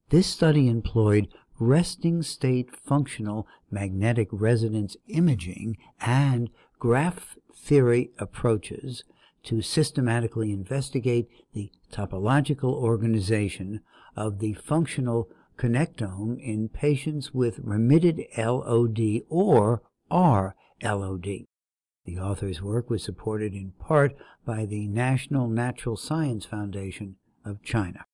this 0.09 0.27
study 0.27 0.67
employed 0.67 1.29
resting 1.61 2.23
state 2.23 2.75
functional 2.75 3.47
magnetic 3.69 4.27
resonance 4.31 4.97
imaging 5.07 5.77
and 6.01 6.49
graph 6.79 7.37
theory 7.55 8.09
approaches 8.17 9.03
to 9.43 9.61
systematically 9.61 10.51
investigate 10.51 11.29
the 11.53 11.71
topological 11.93 12.73
organization 12.73 13.79
of 14.15 14.39
the 14.39 14.53
functional 14.53 15.29
connectome 15.57 16.41
in 16.41 16.67
patients 16.67 17.31
with 17.31 17.59
remitted 17.59 18.21
LOD 18.35 19.21
or 19.29 19.83
RLOD. 20.11 21.45
The 22.05 22.17
author's 22.17 22.63
work 22.63 22.89
was 22.89 23.03
supported 23.03 23.53
in 23.53 23.73
part 23.79 24.15
by 24.45 24.65
the 24.65 24.87
National 24.87 25.47
Natural 25.47 25.95
Science 25.95 26.45
Foundation 26.45 27.17
of 27.45 27.61
China. 27.61 28.05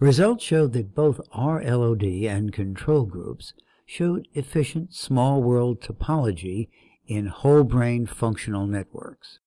Results 0.00 0.42
showed 0.42 0.72
that 0.72 0.94
both 0.94 1.20
RLOD 1.30 2.28
and 2.28 2.52
control 2.52 3.04
groups 3.04 3.54
showed 3.86 4.26
efficient 4.34 4.92
small 4.92 5.42
world 5.42 5.80
topology 5.80 6.68
in 7.06 7.26
whole 7.26 7.62
brain 7.62 8.06
functional 8.06 8.66
networks. 8.66 9.38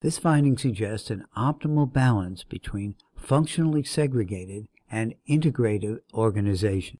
This 0.00 0.18
finding 0.18 0.56
suggests 0.56 1.10
an 1.10 1.24
optimal 1.36 1.92
balance 1.92 2.44
between 2.44 2.94
functionally 3.16 3.82
segregated 3.82 4.68
and 4.90 5.14
integrative 5.28 5.98
organization. 6.14 6.98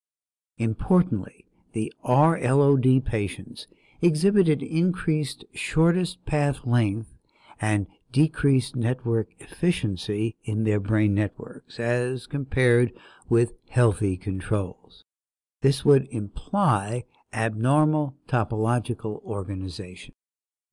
Importantly, 0.57 1.47
the 1.73 1.93
RLOD 2.05 3.05
patients 3.05 3.69
exhibited 4.03 4.63
increased 4.63 5.45
shortest 5.55 6.25
path 6.25 6.65
length 6.65 7.15
and 7.61 7.87
decreased 8.13 8.75
network 8.75 9.29
efficiency 9.39 10.37
in 10.45 10.65
their 10.65 10.81
brain 10.81 11.15
networks 11.15 11.79
as 11.79 12.27
compared 12.27 12.93
with 13.29 13.53
healthy 13.69 14.17
controls. 14.17 15.05
This 15.63 15.85
would 15.85 16.09
imply 16.11 17.05
abnormal 17.33 18.15
topological 18.27 19.23
organization. 19.23 20.15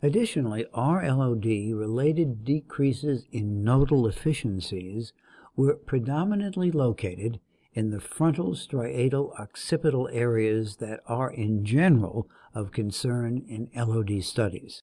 Additionally, 0.01 0.65
RLOD 0.73 1.77
related 1.77 2.43
decreases 2.43 3.25
in 3.31 3.63
nodal 3.63 4.07
efficiencies 4.07 5.13
were 5.55 5.75
predominantly 5.75 6.71
located 6.71 7.39
in 7.73 7.89
the 7.89 7.99
frontal 7.99 8.51
striatal 8.51 9.37
occipital 9.39 10.07
areas 10.11 10.77
that 10.77 11.01
are 11.07 11.31
in 11.31 11.65
general 11.65 12.27
of 12.53 12.71
concern 12.71 13.43
in 13.47 13.69
LOD 13.75 14.23
studies. 14.23 14.81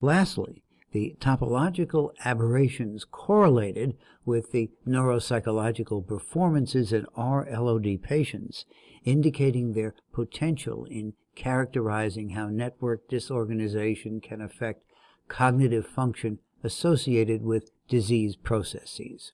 Lastly, 0.00 0.62
the 0.92 1.16
topological 1.20 2.10
aberrations 2.24 3.04
correlated 3.04 3.96
with 4.24 4.52
the 4.52 4.70
neuropsychological 4.86 6.06
performances 6.06 6.92
in 6.92 7.06
RLOD 7.16 8.02
patients, 8.02 8.64
indicating 9.04 9.72
their 9.72 9.94
potential 10.12 10.84
in 10.84 11.14
characterizing 11.34 12.30
how 12.30 12.48
network 12.48 13.08
disorganization 13.08 14.20
can 14.20 14.40
affect 14.40 14.84
cognitive 15.28 15.86
function 15.86 16.38
associated 16.64 17.42
with 17.42 17.70
disease 17.88 18.36
processes. 18.36 19.32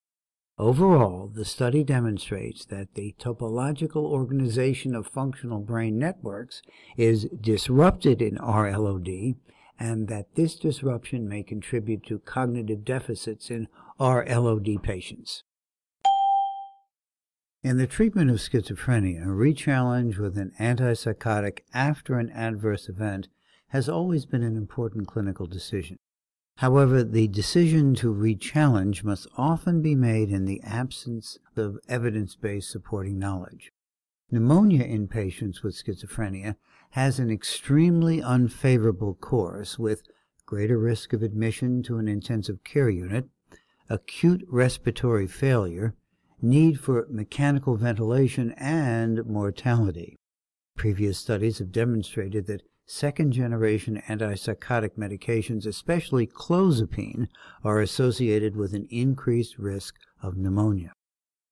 Overall, 0.59 1.29
the 1.35 1.45
study 1.45 1.83
demonstrates 1.83 2.67
that 2.67 2.95
the 2.95 3.15
topological 3.19 4.05
organization 4.05 4.95
of 4.95 5.07
functional 5.07 5.61
brain 5.61 5.99
networks 5.99 6.61
is 6.97 7.25
disrupted 7.41 8.21
in 8.21 8.37
RLOD 8.37 9.37
and 9.83 10.07
that 10.07 10.37
this 10.37 10.55
disruption 10.55 11.29
may 11.29 11.42
contribute 11.42 12.07
to 12.07 12.21
cognitive 12.21 12.85
deficits 12.85 13.51
in 13.51 13.66
RLOD 13.99 14.81
patients. 14.81 15.42
In 17.64 17.79
the 17.79 17.88
treatment 17.88 18.31
of 18.31 18.37
schizophrenia, 18.37 19.25
a 19.25 19.27
rechallenge 19.27 20.18
with 20.18 20.38
an 20.38 20.53
antipsychotic 20.61 21.62
after 21.75 22.21
an 22.21 22.31
adverse 22.31 22.88
event 22.88 23.27
has 23.71 23.88
always 23.88 24.25
been 24.25 24.45
an 24.45 24.57
important 24.57 25.09
clinical 25.09 25.49
decision. 25.49 25.97
However, 26.59 27.03
the 27.03 27.27
decision 27.27 27.97
to 27.97 28.14
rechallenge 28.14 29.03
must 29.03 29.27
often 29.37 29.83
be 29.83 29.97
made 29.97 30.31
in 30.31 30.45
the 30.45 30.61
absence 30.62 31.38
of 31.57 31.79
evidence 31.88 32.37
based 32.37 32.71
supporting 32.71 33.18
knowledge. 33.18 33.73
Pneumonia 34.33 34.83
in 34.83 35.09
patients 35.09 35.62
with 35.62 35.75
schizophrenia 35.75 36.57
has 36.92 37.18
an 37.18 37.31
extremely 37.31 38.23
unfavorable 38.23 39.12
course 39.12 39.79
with 39.79 40.05
greater 40.47 40.79
risk 40.79 41.12
of 41.12 41.23
admission 41.23 41.83
to 41.83 41.99
an 41.99 42.09
intensive 42.09 42.64
care 42.64 42.88
unit, 42.88 43.27
acute 43.90 44.42
respiratory 44.49 45.27
failure, 45.27 45.95
need 46.40 46.81
for 46.81 47.07
mechanical 47.11 47.77
ventilation, 47.77 48.53
and 48.53 49.23
mortality. 49.27 50.16
Previous 50.79 51.18
studies 51.18 51.59
have 51.59 51.71
demonstrated 51.71 52.47
that 52.47 52.62
second 52.87 53.33
generation 53.33 54.03
antipsychotic 54.09 54.97
medications, 54.97 55.66
especially 55.66 56.27
clozapine, 56.27 57.29
are 57.62 57.83
associated 57.83 58.57
with 58.57 58.73
an 58.73 58.88
increased 58.88 59.59
risk 59.59 59.97
of 60.23 60.38
pneumonia. 60.38 60.95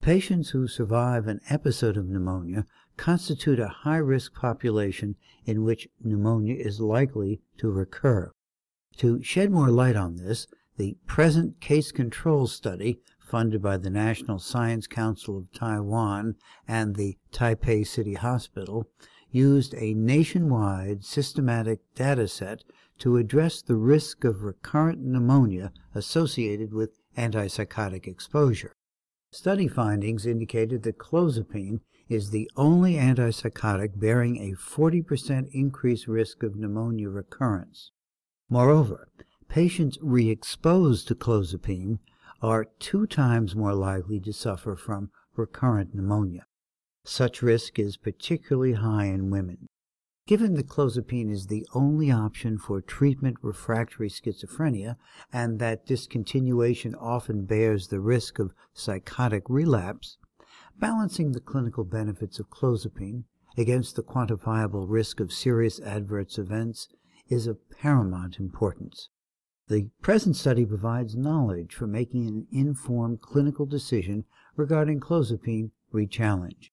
Patients 0.03 0.51
who 0.51 0.67
survive 0.67 1.27
an 1.27 1.43
episode 1.51 1.99
of 1.99 2.09
pneumonia 2.09 2.65
constitute 2.97 3.61
a 3.61 3.69
high 3.69 3.99
risk 3.99 4.33
population 4.33 5.17
in 5.45 5.63
which 5.63 5.89
pneumonia 6.03 6.55
is 6.55 6.81
likely 6.81 7.43
to 7.59 7.71
recur. 7.71 8.33
To 8.97 9.23
shed 9.23 9.51
more 9.51 9.71
light 9.71 9.97
on 9.97 10.17
this, 10.17 10.47
the 10.79 10.97
present 11.07 11.61
case 11.61 11.93
control 11.93 12.47
study 12.47 13.01
funded 13.19 13.61
by 13.61 13.77
the 13.77 13.91
National 13.91 14.39
Science 14.39 14.87
Council 14.87 15.37
of 15.37 15.53
Taiwan 15.53 16.37
and 16.67 16.97
the 16.97 17.19
Taipei 17.31 17.87
City 17.87 18.15
Hospital 18.15 18.89
used 19.31 19.75
a 19.75 19.93
nationwide 19.93 21.05
systematic 21.05 21.81
data 21.95 22.27
set 22.27 22.65
to 23.01 23.19
address 23.19 23.61
the 23.61 23.77
risk 23.77 24.25
of 24.25 24.43
recurrent 24.43 25.01
pneumonia 25.03 25.73
associated 25.95 26.73
with 26.73 26.99
antipsychotic 27.19 28.07
exposure. 28.07 28.75
Study 29.33 29.69
findings 29.69 30.27
indicated 30.27 30.83
that 30.83 30.99
clozapine 30.99 31.81
is 32.09 32.31
the 32.31 32.51
only 32.57 32.95
antipsychotic 32.95 33.99
bearing 33.99 34.37
a 34.38 34.57
40% 34.57 35.49
increased 35.53 36.09
risk 36.09 36.43
of 36.43 36.57
pneumonia 36.57 37.09
recurrence. 37.09 37.93
Moreover, 38.49 39.09
patients 39.49 39.99
re-exposed 40.03 41.07
to 41.07 41.14
clozapine 41.14 42.01
are 42.43 42.66
two 42.81 43.07
times 43.07 43.55
more 43.55 43.75
likely 43.75 44.19
to 44.19 44.33
suffer 44.33 44.75
from 44.75 45.11
recurrent 45.37 45.95
pneumonia. 45.95 46.47
Such 47.05 47.40
risk 47.40 47.79
is 47.79 47.97
particularly 47.97 48.73
high 48.73 49.07
in 49.07 49.31
women. 49.31 49.69
Given 50.31 50.55
that 50.55 50.69
clozapine 50.69 51.29
is 51.29 51.49
the 51.49 51.66
only 51.75 52.09
option 52.12 52.57
for 52.57 52.81
treatment 52.81 53.38
refractory 53.43 54.09
schizophrenia 54.09 54.95
and 55.33 55.59
that 55.59 55.85
discontinuation 55.85 56.95
often 57.01 57.47
bears 57.47 57.88
the 57.88 57.99
risk 57.99 58.38
of 58.38 58.55
psychotic 58.73 59.43
relapse, 59.49 60.19
balancing 60.79 61.33
the 61.33 61.40
clinical 61.40 61.83
benefits 61.83 62.38
of 62.38 62.49
clozapine 62.49 63.25
against 63.59 63.97
the 63.97 64.05
quantifiable 64.05 64.87
risk 64.88 65.19
of 65.19 65.33
serious 65.33 65.81
adverse 65.81 66.38
events 66.38 66.87
is 67.29 67.49
of 67.49 67.69
paramount 67.69 68.38
importance. 68.38 69.09
The 69.66 69.90
present 70.01 70.37
study 70.37 70.64
provides 70.64 71.16
knowledge 71.16 71.75
for 71.75 71.88
making 71.88 72.29
an 72.29 72.47
informed 72.53 73.21
clinical 73.21 73.66
decision 73.66 74.27
regarding 74.55 75.01
clozapine 75.01 75.73
rechallenge. 75.93 76.71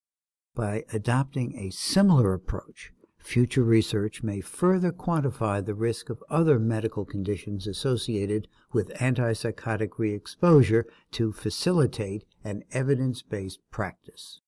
By 0.54 0.84
adopting 0.94 1.58
a 1.58 1.72
similar 1.72 2.36
approach, 2.36 2.92
Future 3.28 3.64
research 3.64 4.24
may 4.24 4.40
further 4.40 4.90
quantify 4.90 5.64
the 5.64 5.74
risk 5.74 6.10
of 6.10 6.24
other 6.30 6.58
medical 6.58 7.04
conditions 7.04 7.68
associated 7.68 8.48
with 8.72 8.88
antipsychotic 9.02 9.90
re-exposure 9.98 10.86
to 11.12 11.34
facilitate 11.34 12.24
an 12.46 12.64
evidence-based 12.72 13.60
practice. 13.70 14.40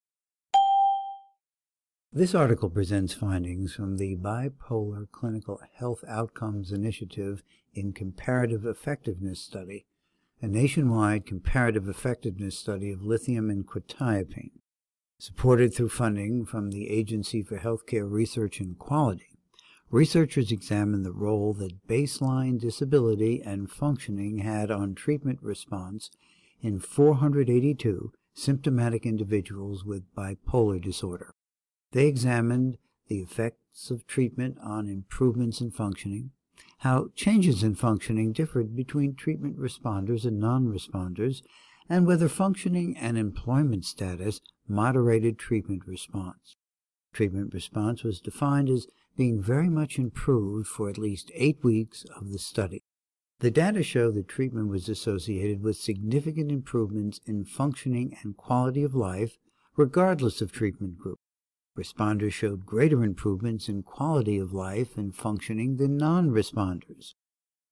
This 2.13 2.33
article 2.33 2.69
presents 2.69 3.13
findings 3.13 3.73
from 3.73 3.97
the 3.97 4.15
Bipolar 4.15 5.11
Clinical 5.11 5.59
Health 5.75 6.05
Outcomes 6.07 6.71
Initiative 6.71 7.43
in 7.73 7.91
Comparative 7.91 8.65
Effectiveness 8.65 9.41
Study, 9.41 9.87
a 10.41 10.47
nationwide 10.47 11.25
comparative 11.25 11.89
effectiveness 11.89 12.57
study 12.57 12.93
of 12.93 13.03
lithium 13.03 13.49
and 13.49 13.67
quetiapine. 13.67 14.51
Supported 15.21 15.73
through 15.73 15.89
funding 15.89 16.45
from 16.45 16.71
the 16.71 16.89
Agency 16.89 17.43
for 17.43 17.57
Healthcare 17.57 18.09
Research 18.09 18.61
and 18.61 18.79
Quality, 18.79 19.37
researchers 19.91 20.49
examined 20.49 21.05
the 21.05 21.11
role 21.11 21.53
that 21.55 21.85
baseline 21.89 22.57
disability 22.57 23.41
and 23.41 23.69
functioning 23.69 24.37
had 24.37 24.71
on 24.71 24.95
treatment 24.95 25.39
response 25.41 26.09
in 26.61 26.79
482 26.79 28.13
symptomatic 28.33 29.05
individuals 29.05 29.83
with 29.83 30.15
bipolar 30.15 30.81
disorder. 30.81 31.35
They 31.91 32.07
examined 32.07 32.77
the 33.09 33.19
effects 33.19 33.91
of 33.91 34.07
treatment 34.07 34.57
on 34.63 34.87
improvements 34.87 35.59
in 35.59 35.71
functioning, 35.71 36.31
how 36.77 37.09
changes 37.13 37.61
in 37.61 37.75
functioning 37.75 38.31
differed 38.31 38.73
between 38.73 39.15
treatment 39.15 39.57
responders 39.57 40.23
and 40.23 40.39
non 40.39 40.67
responders, 40.67 41.41
and 41.89 42.07
whether 42.07 42.29
functioning 42.29 42.95
and 42.95 43.17
employment 43.17 43.83
status 43.83 44.39
moderated 44.69 45.37
treatment 45.37 45.83
response. 45.85 46.55
Treatment 47.13 47.53
response 47.53 48.03
was 48.03 48.21
defined 48.21 48.69
as 48.69 48.87
being 49.17 49.41
very 49.41 49.69
much 49.69 49.97
improved 49.97 50.67
for 50.67 50.89
at 50.89 50.97
least 50.97 51.31
eight 51.33 51.63
weeks 51.63 52.05
of 52.15 52.31
the 52.31 52.39
study. 52.39 52.83
The 53.39 53.51
data 53.51 53.83
show 53.83 54.11
that 54.11 54.27
treatment 54.27 54.67
was 54.67 54.89
associated 54.89 55.61
with 55.63 55.77
significant 55.77 56.51
improvements 56.51 57.21
in 57.25 57.45
functioning 57.45 58.17
and 58.21 58.35
quality 58.35 58.83
of 58.83 58.93
life, 58.93 59.37
regardless 59.77 60.41
of 60.41 60.51
treatment 60.51 60.97
group. 60.97 61.19
Responders 61.77 62.33
showed 62.33 62.65
greater 62.65 63.03
improvements 63.03 63.69
in 63.69 63.83
quality 63.83 64.37
of 64.37 64.51
life 64.51 64.97
and 64.97 65.15
functioning 65.15 65.77
than 65.77 65.95
non 65.95 66.31
responders. 66.31 67.13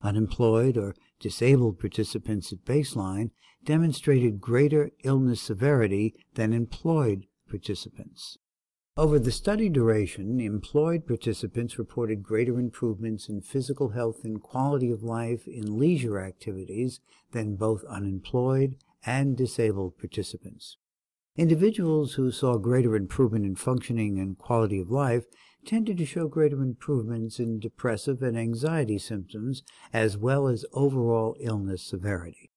Unemployed 0.02 0.78
or 0.78 0.96
disabled 1.20 1.80
participants 1.80 2.54
at 2.54 2.66
baseline 2.66 3.32
demonstrated 3.64 4.40
greater 4.40 4.92
illness 5.04 5.42
severity 5.42 6.14
than 6.36 6.54
employed 6.54 7.26
participants. 7.50 8.38
Over 8.96 9.20
the 9.20 9.32
study 9.32 9.70
duration, 9.70 10.40
employed 10.40 11.06
participants 11.06 11.78
reported 11.78 12.24
greater 12.24 12.60
improvements 12.60 13.30
in 13.30 13.42
physical 13.42 13.90
health 13.90 14.22
and 14.24 14.42
quality 14.42 14.90
of 14.90 15.04
life 15.04 15.48
in 15.48 15.78
leisure 15.78 16.20
activities 16.20 17.00
than 17.32 17.58
both 17.58 17.84
unemployed 17.86 18.76
and 19.06 19.38
disabled 19.38 20.00
participants. 20.00 20.78
Individuals 21.36 22.14
who 22.14 22.32
saw 22.32 22.58
greater 22.58 22.96
improvement 22.96 23.46
in 23.46 23.56
functioning 23.56 24.18
and 24.18 24.40
quality 24.40 24.80
of 24.80 24.90
life 24.90 25.26
tended 25.68 25.98
to 25.98 26.06
show 26.06 26.28
greater 26.28 26.62
improvements 26.62 27.40
in 27.40 27.60
depressive 27.60 28.24
and 28.24 28.38
anxiety 28.38 28.98
symptoms 28.98 29.62
as 29.94 30.18
well 30.18 30.48
as 30.48 30.66
overall 30.74 31.36
illness 31.40 31.84
severity. 31.84 32.50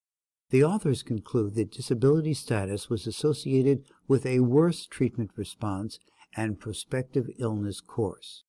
The 0.51 0.65
authors 0.65 1.03
conclude 1.03 1.55
that 1.57 1.73
disability 1.73 2.35
status 2.35 2.89
was 2.89 3.07
associated 3.07 3.85
with 4.09 4.25
a 4.25 4.41
worse 4.41 4.87
treatment 4.87 5.31
response 5.37 5.99
and 6.37 6.59
prospective 6.59 7.27
illness 7.39 7.81
course. 7.81 8.45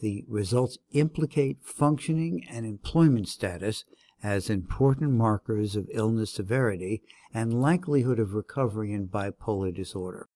The 0.00 0.24
results 0.28 0.78
implicate 0.92 1.64
functioning 1.64 2.44
and 2.48 2.64
employment 2.64 3.28
status 3.28 3.84
as 4.22 4.50
important 4.50 5.12
markers 5.12 5.76
of 5.76 5.88
illness 5.92 6.32
severity 6.32 7.02
and 7.32 7.60
likelihood 7.60 8.18
of 8.18 8.34
recovery 8.34 8.92
in 8.92 9.08
bipolar 9.08 9.74
disorder. 9.74 10.28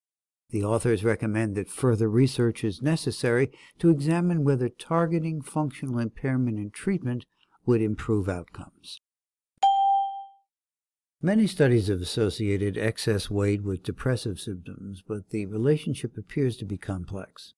The 0.53 0.65
authors 0.65 1.03
recommend 1.03 1.55
that 1.55 1.71
further 1.71 2.11
research 2.11 2.63
is 2.63 2.83
necessary 2.83 3.51
to 3.79 3.89
examine 3.89 4.45
whether 4.45 4.69
targeting 4.69 5.41
functional 5.41 5.99
impairment 5.99 6.59
in 6.59 6.71
treatment 6.71 7.25
would 7.65 7.81
improve 7.81 8.29
outcomes. 8.29 9.01
Many 11.23 11.47
studies 11.47 11.89
have 11.89 12.03
associated 12.03 12.77
excess 12.77 13.31
weight 13.31 13.63
with 13.63 13.83
depressive 13.83 14.39
symptoms, 14.39 15.03
but 15.07 15.31
the 15.31 15.47
relationship 15.47 16.19
appears 16.19 16.59
to 16.59 16.67
be 16.67 16.77
complex. 16.77 17.55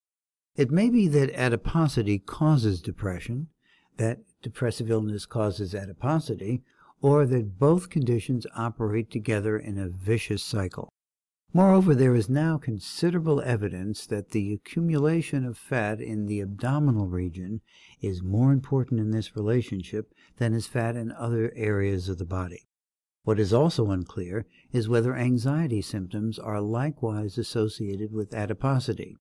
It 0.54 0.70
may 0.70 0.88
be 0.88 1.08
that 1.08 1.34
adiposity 1.34 2.20
causes 2.20 2.80
depression, 2.80 3.48
that 3.96 4.18
depressive 4.40 4.88
illness 4.88 5.26
causes 5.26 5.74
adiposity, 5.74 6.62
or 7.02 7.26
that 7.26 7.58
both 7.58 7.90
conditions 7.90 8.46
operate 8.54 9.10
together 9.10 9.58
in 9.58 9.78
a 9.78 9.88
vicious 9.88 10.44
cycle. 10.44 10.93
Moreover, 11.56 11.94
there 11.94 12.16
is 12.16 12.28
now 12.28 12.58
considerable 12.58 13.40
evidence 13.40 14.06
that 14.06 14.30
the 14.30 14.52
accumulation 14.52 15.44
of 15.44 15.56
fat 15.56 16.00
in 16.00 16.26
the 16.26 16.40
abdominal 16.40 17.06
region 17.06 17.60
is 18.00 18.24
more 18.24 18.50
important 18.50 18.98
in 18.98 19.12
this 19.12 19.36
relationship 19.36 20.12
than 20.38 20.52
is 20.52 20.66
fat 20.66 20.96
in 20.96 21.12
other 21.12 21.52
areas 21.54 22.08
of 22.08 22.18
the 22.18 22.24
body. 22.24 22.66
What 23.22 23.38
is 23.38 23.52
also 23.52 23.92
unclear 23.92 24.46
is 24.72 24.88
whether 24.88 25.14
anxiety 25.14 25.80
symptoms 25.80 26.40
are 26.40 26.60
likewise 26.60 27.38
associated 27.38 28.12
with 28.12 28.34
adiposity. 28.34 29.16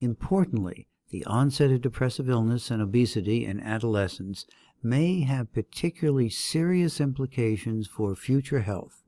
Importantly, 0.00 0.88
the 1.10 1.26
onset 1.26 1.70
of 1.70 1.82
depressive 1.82 2.30
illness 2.30 2.70
and 2.70 2.80
obesity 2.80 3.44
in 3.44 3.60
adolescents 3.60 4.46
may 4.82 5.20
have 5.24 5.52
particularly 5.52 6.30
serious 6.30 7.02
implications 7.02 7.86
for 7.86 8.16
future 8.16 8.60
health. 8.60 9.02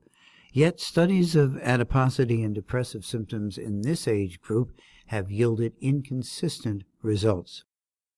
Yet 0.51 0.79
studies 0.79 1.35
of 1.35 1.57
adiposity 1.57 2.43
and 2.43 2.55
depressive 2.55 3.05
symptoms 3.05 3.57
in 3.57 3.81
this 3.81 4.07
age 4.07 4.41
group 4.41 4.71
have 5.07 5.31
yielded 5.31 5.73
inconsistent 5.79 6.83
results. 7.01 7.63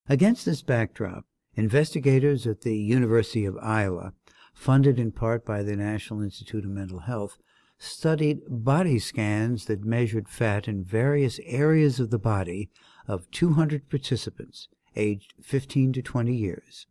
Against 0.08 0.46
this 0.46 0.62
backdrop, 0.62 1.26
investigators 1.56 2.48
at 2.48 2.62
the 2.62 2.78
University 2.78 3.46
of 3.46 3.58
Iowa, 3.62 4.14
funded 4.54 4.98
in 5.00 5.12
part 5.12 5.46
by 5.46 5.62
the 5.62 5.76
National 5.76 6.22
Institute 6.22 6.64
of 6.64 6.72
Mental 6.72 7.00
Health, 7.00 7.38
studied 7.78 8.42
body 8.48 9.00
scans 9.00 9.66
that 9.66 9.84
measured 9.84 10.30
fat 10.30 10.68
in 10.68 10.84
various 10.84 11.40
areas 11.46 12.00
of 12.00 12.12
the 12.12 12.20
body 12.20 12.70
of 13.08 13.30
200 13.32 13.90
participants 13.90 14.68
aged 14.96 15.34
15 15.42 15.94
to 15.94 16.02
20 16.02 16.34
years, 16.34 16.86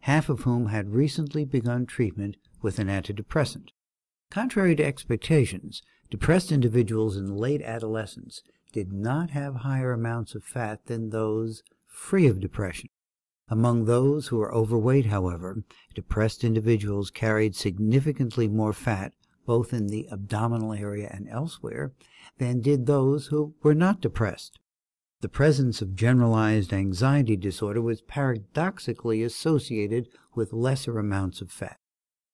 half 0.00 0.28
of 0.28 0.42
whom 0.42 0.66
had 0.66 0.90
recently 0.90 1.44
begun 1.44 1.84
treatment 1.84 2.36
with 2.62 2.78
an 2.78 2.88
antidepressant. 2.88 3.70
Contrary 4.30 4.76
to 4.76 4.84
expectations, 4.84 5.82
depressed 6.10 6.52
individuals 6.52 7.16
in 7.16 7.36
late 7.36 7.62
adolescence 7.62 8.42
did 8.72 8.92
not 8.92 9.30
have 9.30 9.56
higher 9.56 9.92
amounts 9.92 10.34
of 10.34 10.44
fat 10.44 10.84
than 10.86 11.10
those 11.10 11.62
free 11.86 12.26
of 12.26 12.40
depression. 12.40 12.88
Among 13.48 13.84
those 13.84 14.28
who 14.28 14.38
were 14.38 14.52
overweight, 14.52 15.06
however, 15.06 15.62
depressed 15.94 16.42
individuals 16.42 17.10
carried 17.10 17.54
significantly 17.54 18.48
more 18.48 18.72
fat, 18.72 19.12
both 19.46 19.72
in 19.72 19.86
the 19.86 20.08
abdominal 20.10 20.72
area 20.72 21.08
and 21.14 21.28
elsewhere, 21.28 21.92
than 22.38 22.60
did 22.60 22.86
those 22.86 23.28
who 23.28 23.54
were 23.62 23.74
not 23.74 24.00
depressed. 24.00 24.58
The 25.20 25.28
presence 25.28 25.80
of 25.80 25.94
generalized 25.94 26.72
anxiety 26.72 27.36
disorder 27.36 27.80
was 27.80 28.02
paradoxically 28.02 29.22
associated 29.22 30.08
with 30.34 30.52
lesser 30.52 30.98
amounts 30.98 31.40
of 31.40 31.50
fat. 31.50 31.78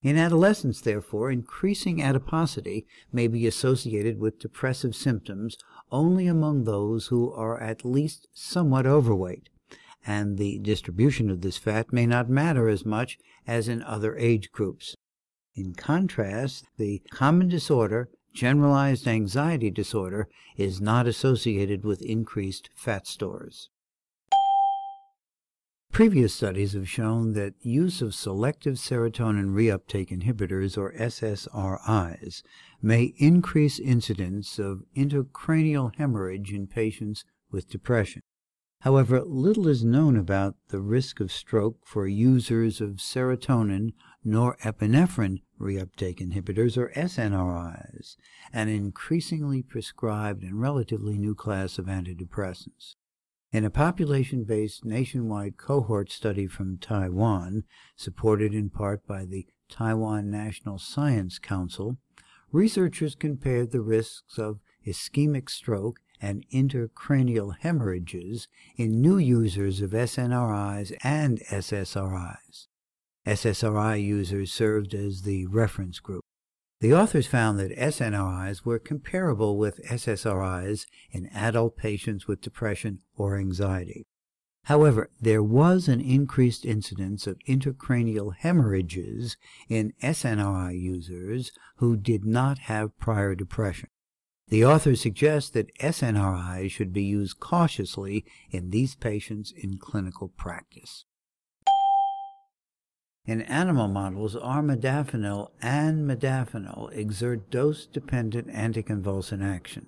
In 0.03 0.17
adolescence, 0.17 0.81
therefore, 0.81 1.31
increasing 1.31 2.03
adiposity 2.03 2.87
may 3.13 3.29
be 3.29 3.47
associated 3.47 4.19
with 4.19 4.41
depressive 4.41 4.97
symptoms 4.97 5.57
only 5.93 6.27
among 6.27 6.65
those 6.65 7.07
who 7.07 7.33
are 7.33 7.61
at 7.61 7.85
least 7.85 8.27
somewhat 8.35 8.85
overweight, 8.85 9.49
and 10.05 10.39
the 10.39 10.59
distribution 10.59 11.31
of 11.31 11.41
this 11.41 11.57
fat 11.57 11.93
may 11.93 12.07
not 12.07 12.29
matter 12.29 12.69
as 12.69 12.85
much 12.85 13.17
as 13.47 13.69
in 13.69 13.81
other 13.83 14.17
age 14.17 14.51
groups. 14.51 14.97
In 15.55 15.75
contrast, 15.75 16.65
the 16.79 17.01
common 17.11 17.49
disorder 17.49 18.09
generalized 18.35 19.07
anxiety 19.07 19.71
disorder 19.71 20.29
is 20.57 20.81
not 20.81 21.07
associated 21.07 21.85
with 21.85 22.03
increased 22.03 22.71
fat 22.75 23.07
stores. 23.07 23.69
Previous 25.93 26.33
studies 26.33 26.73
have 26.73 26.89
shown 26.89 27.35
that 27.35 27.53
use 27.61 28.01
of 28.01 28.15
selective 28.15 28.77
serotonin 28.77 29.51
reuptake 29.53 30.09
inhibitors, 30.09 30.79
or 30.79 30.95
SSRIs, 30.95 32.43
may 32.81 33.13
increase 33.19 33.79
incidence 33.79 34.59
of 34.59 34.85
intracranial 34.97 35.95
hemorrhage 35.97 36.51
in 36.51 36.67
patients 36.67 37.27
with 37.51 37.69
depression. 37.69 38.23
However, 38.81 39.21
little 39.21 39.69
is 39.69 39.85
known 39.85 40.17
about 40.17 40.57
the 40.69 40.81
risk 40.81 41.21
of 41.21 41.31
stroke 41.31 41.81
for 41.85 42.09
users 42.09 42.81
of 42.81 42.93
serotonin 42.93 43.93
norepinephrine 44.27 45.43
reuptake 45.61 46.21
inhibitors, 46.27 46.79
or 46.79 46.91
SNRIs, 46.97 48.17
an 48.51 48.71
increasingly 48.71 49.63
prescribed 49.63 50.43
and 50.43 50.59
relatively 50.59 51.19
new 51.19 51.35
class 51.35 51.79
of 51.79 51.85
antidepressants. 51.85 52.95
In 53.53 53.67
a 53.67 53.71
population 53.71 54.45
based 54.45 54.83
nationwide 54.83 55.59
cohort 55.59 56.11
study 56.11 56.47
from 56.47 56.79
Taiwan, 56.79 57.65
supported 57.97 58.55
in 58.55 58.71
part 58.71 59.07
by 59.07 59.27
the 59.27 59.47
Taiwan 59.69 60.31
National 60.31 60.79
Science 60.79 61.39
Council, 61.39 61.99
researchers 62.51 63.15
compared 63.15 63.71
the 63.71 63.83
risks 63.83 64.39
of 64.39 64.61
ischemic 64.87 65.51
stroke 65.51 66.01
and 66.19 66.47
intracranial 66.51 67.55
hemorrhages 67.61 68.49
in 68.79 69.03
new 69.03 69.19
users 69.19 69.83
of 69.83 69.91
SNRIs 69.91 70.97
and 71.05 71.39
SSRIs. 71.51 72.69
SSRI 73.27 74.03
users 74.03 74.51
served 74.51 74.95
as 74.95 75.23
the 75.23 75.45
reference 75.45 76.01
group. 76.01 76.25
The 76.83 76.93
authors 76.93 77.29
found 77.29 77.61
that 77.61 77.79
SNRIs 77.79 78.65
were 78.65 78.81
comparable 78.81 79.57
with 79.57 79.81
SSRIs 79.85 80.87
in 81.13 81.29
adult 81.29 81.77
patients 81.77 82.27
with 82.27 82.41
depression 82.41 82.99
or 83.15 83.39
anxiety. 83.39 84.05
However, 84.65 85.09
there 85.21 85.45
was 85.45 85.87
an 85.87 86.01
increased 86.01 86.65
incidence 86.65 87.29
of 87.29 87.39
intracranial 87.49 88.35
hemorrhages 88.35 89.37
in 89.69 89.93
SNRI 90.03 90.77
users 90.77 91.53
who 91.77 91.97
did 91.97 92.25
not 92.25 92.59
have 92.59 92.99
prior 92.99 93.37
depression. 93.37 93.89
The 94.49 94.65
authors 94.65 95.01
suggest 95.01 95.53
that 95.53 95.73
SNRIs 95.79 96.73
should 96.73 96.93
be 96.93 97.05
used 97.05 97.39
cautiously 97.39 98.25
in 98.51 98.71
these 98.71 98.97
patients 98.97 99.53
in 99.57 99.79
clinical 99.79 100.31
practice. 100.31 101.05
In 103.25 103.43
animal 103.43 103.87
models, 103.87 104.35
armodafinil 104.35 105.51
and 105.61 106.09
modafinil 106.11 106.93
exert 106.93 107.51
dose-dependent 107.51 108.49
anticonvulsant 108.49 109.45
action. 109.45 109.87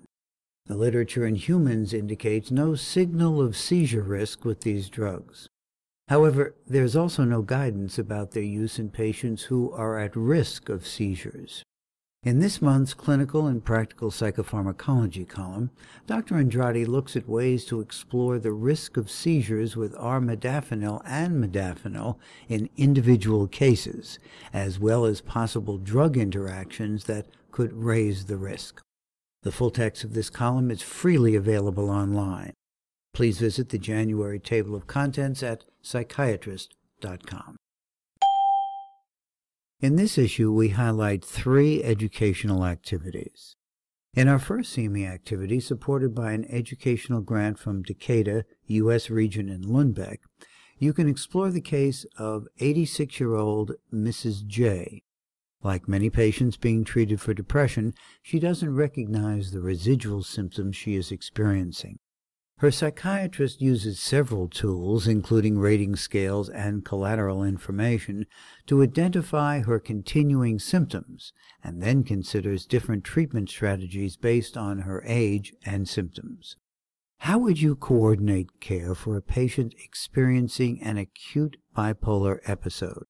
The 0.67 0.75
literature 0.75 1.25
in 1.25 1.35
humans 1.35 1.93
indicates 1.93 2.49
no 2.49 2.75
signal 2.75 3.41
of 3.41 3.57
seizure 3.57 4.03
risk 4.03 4.45
with 4.45 4.61
these 4.61 4.89
drugs. 4.89 5.47
However, 6.07 6.55
there 6.65 6.83
is 6.83 6.95
also 6.95 7.23
no 7.25 7.41
guidance 7.41 7.99
about 7.99 8.31
their 8.31 8.43
use 8.43 8.79
in 8.79 8.89
patients 8.89 9.43
who 9.43 9.71
are 9.71 9.99
at 9.99 10.15
risk 10.15 10.69
of 10.69 10.87
seizures. 10.87 11.63
In 12.25 12.39
this 12.39 12.59
month's 12.59 12.95
Clinical 12.95 13.45
and 13.45 13.63
Practical 13.63 14.09
Psychopharmacology 14.09 15.29
column, 15.29 15.69
Dr. 16.07 16.37
Andrade 16.37 16.87
looks 16.87 17.15
at 17.15 17.29
ways 17.29 17.65
to 17.65 17.81
explore 17.81 18.39
the 18.39 18.51
risk 18.51 18.97
of 18.97 19.11
seizures 19.11 19.75
with 19.75 19.93
armodafinil 19.93 21.03
and 21.05 21.43
modafinil 21.43 22.17
in 22.49 22.67
individual 22.77 23.45
cases, 23.45 24.17
as 24.51 24.79
well 24.79 25.05
as 25.05 25.21
possible 25.21 25.77
drug 25.77 26.17
interactions 26.17 27.03
that 27.03 27.27
could 27.51 27.71
raise 27.73 28.25
the 28.25 28.37
risk. 28.37 28.81
The 29.43 29.51
full 29.51 29.69
text 29.69 30.03
of 30.03 30.15
this 30.15 30.31
column 30.31 30.71
is 30.71 30.81
freely 30.81 31.35
available 31.35 31.91
online. 31.91 32.53
Please 33.13 33.37
visit 33.37 33.69
the 33.69 33.77
January 33.77 34.39
table 34.39 34.73
of 34.73 34.87
contents 34.87 35.43
at 35.43 35.65
psychiatrist.com. 35.83 37.57
In 39.85 39.97
this 39.97 40.17
issue, 40.17 40.51
we 40.51 40.69
highlight 40.69 41.23
three 41.23 41.83
educational 41.83 42.65
activities. 42.65 43.55
In 44.15 44.27
our 44.27 44.39
first 44.39 44.75
CME 44.75 45.07
activity, 45.07 45.59
supported 45.59 46.15
by 46.15 46.31
an 46.31 46.47
educational 46.49 47.21
grant 47.21 47.59
from 47.59 47.83
Takeda, 47.83 48.45
U.S. 48.65 49.11
region 49.11 49.47
in 49.47 49.61
Lundbeck, 49.61 50.21
you 50.79 50.91
can 50.91 51.07
explore 51.07 51.51
the 51.51 51.61
case 51.61 52.03
of 52.17 52.47
86 52.57 53.19
year 53.19 53.35
old 53.35 53.73
Mrs. 53.93 54.47
J. 54.47 55.03
Like 55.61 55.87
many 55.87 56.09
patients 56.09 56.57
being 56.57 56.83
treated 56.83 57.21
for 57.21 57.35
depression, 57.35 57.93
she 58.23 58.39
doesn't 58.39 58.75
recognize 58.75 59.51
the 59.51 59.61
residual 59.61 60.23
symptoms 60.23 60.75
she 60.75 60.95
is 60.95 61.11
experiencing. 61.11 61.99
Her 62.59 62.71
psychiatrist 62.71 63.61
uses 63.61 63.99
several 63.99 64.47
tools, 64.47 65.07
including 65.07 65.59
rating 65.59 65.97
scales 65.97 66.47
and 66.47 66.85
collateral 66.85 67.43
information, 67.43 68.27
to 68.67 68.81
identify 68.81 69.59
her 69.59 69.77
continuing 69.77 70.59
symptoms, 70.59 71.33
and 71.61 71.81
then 71.81 72.03
considers 72.03 72.65
different 72.65 73.03
treatment 73.03 73.49
strategies 73.49 74.15
based 74.15 74.55
on 74.55 74.79
her 74.79 75.03
age 75.05 75.53
and 75.65 75.87
symptoms. 75.89 76.55
How 77.19 77.39
would 77.39 77.61
you 77.61 77.75
coordinate 77.75 78.61
care 78.61 78.95
for 78.95 79.17
a 79.17 79.21
patient 79.21 79.73
experiencing 79.83 80.81
an 80.81 80.97
acute 80.97 81.57
bipolar 81.75 82.39
episode? 82.45 83.03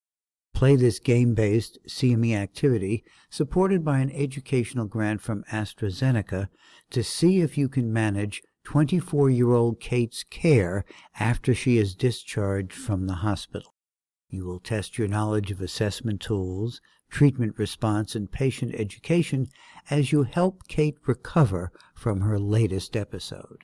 Play 0.53 0.75
this 0.75 0.99
game-based 0.99 1.77
CME 1.87 2.35
activity 2.35 3.03
supported 3.29 3.85
by 3.85 3.99
an 3.99 4.09
educational 4.09 4.85
grant 4.85 5.21
from 5.21 5.43
AstraZeneca 5.51 6.47
to 6.89 7.03
see 7.03 7.41
if 7.41 7.57
you 7.57 7.69
can 7.69 7.93
manage 7.93 8.41
24 8.65 9.29
year 9.29 9.51
old 9.51 9.79
Kate's 9.79 10.23
care 10.23 10.83
after 11.19 11.55
she 11.55 11.77
is 11.77 11.95
discharged 11.95 12.73
from 12.73 13.07
the 13.07 13.15
hospital. 13.15 13.73
You 14.29 14.45
will 14.45 14.59
test 14.59 14.97
your 14.97 15.07
knowledge 15.07 15.51
of 15.51 15.61
assessment 15.61 16.19
tools, 16.19 16.81
treatment 17.09 17.57
response, 17.57 18.15
and 18.15 18.29
patient 18.29 18.75
education 18.75 19.47
as 19.89 20.11
you 20.11 20.23
help 20.23 20.67
Kate 20.67 20.97
recover 21.05 21.71
from 21.93 22.21
her 22.21 22.37
latest 22.37 22.97
episode. 22.97 23.63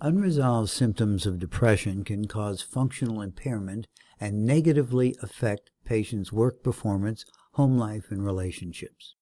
Unresolved 0.00 0.68
symptoms 0.68 1.24
of 1.24 1.38
depression 1.38 2.02
can 2.02 2.26
cause 2.26 2.60
functional 2.60 3.22
impairment 3.22 3.86
and 4.18 4.44
negatively 4.44 5.14
affect 5.22 5.70
patients' 5.84 6.32
work 6.32 6.62
performance, 6.62 7.24
home 7.52 7.78
life, 7.78 8.10
and 8.10 8.24
relationships. 8.24 9.14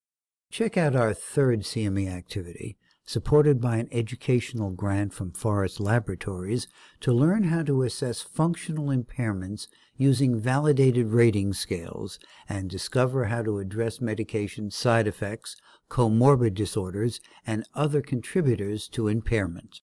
Check 0.50 0.76
out 0.76 0.96
our 0.96 1.12
third 1.12 1.61
CME 1.61 2.11
activity, 2.11 2.78
supported 3.11 3.61
by 3.61 3.77
an 3.77 3.88
educational 3.90 4.70
grant 4.70 5.12
from 5.12 5.33
Forest 5.33 5.81
Laboratories, 5.81 6.68
to 7.01 7.12
learn 7.12 7.42
how 7.42 7.61
to 7.61 7.83
assess 7.83 8.23
functional 8.23 8.87
impairments 8.87 9.66
using 9.96 10.38
validated 10.38 11.09
rating 11.09 11.53
scales 11.53 12.20
and 12.49 12.70
discover 12.70 13.25
how 13.25 13.42
to 13.42 13.59
address 13.59 14.01
medication 14.01 14.70
side 14.70 15.09
effects, 15.09 15.57
comorbid 15.90 16.55
disorders, 16.55 17.20
and 17.44 17.66
other 17.75 18.01
contributors 18.01 18.87
to 18.87 19.09
impairment. 19.09 19.81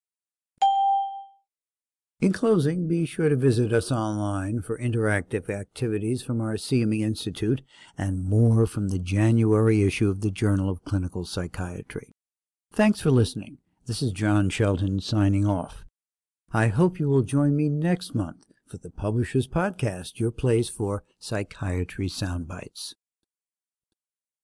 In 2.18 2.32
closing, 2.32 2.88
be 2.88 3.04
sure 3.04 3.28
to 3.28 3.36
visit 3.36 3.74
us 3.74 3.92
online 3.92 4.62
for 4.62 4.78
interactive 4.78 5.50
activities 5.50 6.22
from 6.22 6.40
our 6.40 6.54
CME 6.54 7.02
Institute 7.02 7.60
and 7.98 8.24
more 8.24 8.64
from 8.64 8.88
the 8.88 8.98
January 8.98 9.82
issue 9.82 10.08
of 10.08 10.22
the 10.22 10.30
Journal 10.30 10.70
of 10.70 10.82
Clinical 10.82 11.26
Psychiatry. 11.26 12.14
Thanks 12.72 13.00
for 13.00 13.10
listening. 13.10 13.58
This 13.86 14.02
is 14.02 14.12
John 14.12 14.50
Shelton 14.50 15.00
signing 15.00 15.46
off. 15.46 15.84
I 16.52 16.68
hope 16.68 17.00
you 17.00 17.08
will 17.08 17.22
join 17.22 17.56
me 17.56 17.68
next 17.68 18.14
month 18.14 18.44
for 18.66 18.78
the 18.78 18.90
Publishers 18.90 19.48
Podcast, 19.48 20.20
your 20.20 20.30
place 20.30 20.68
for 20.68 21.02
psychiatry 21.18 22.08
soundbites. 22.08 22.94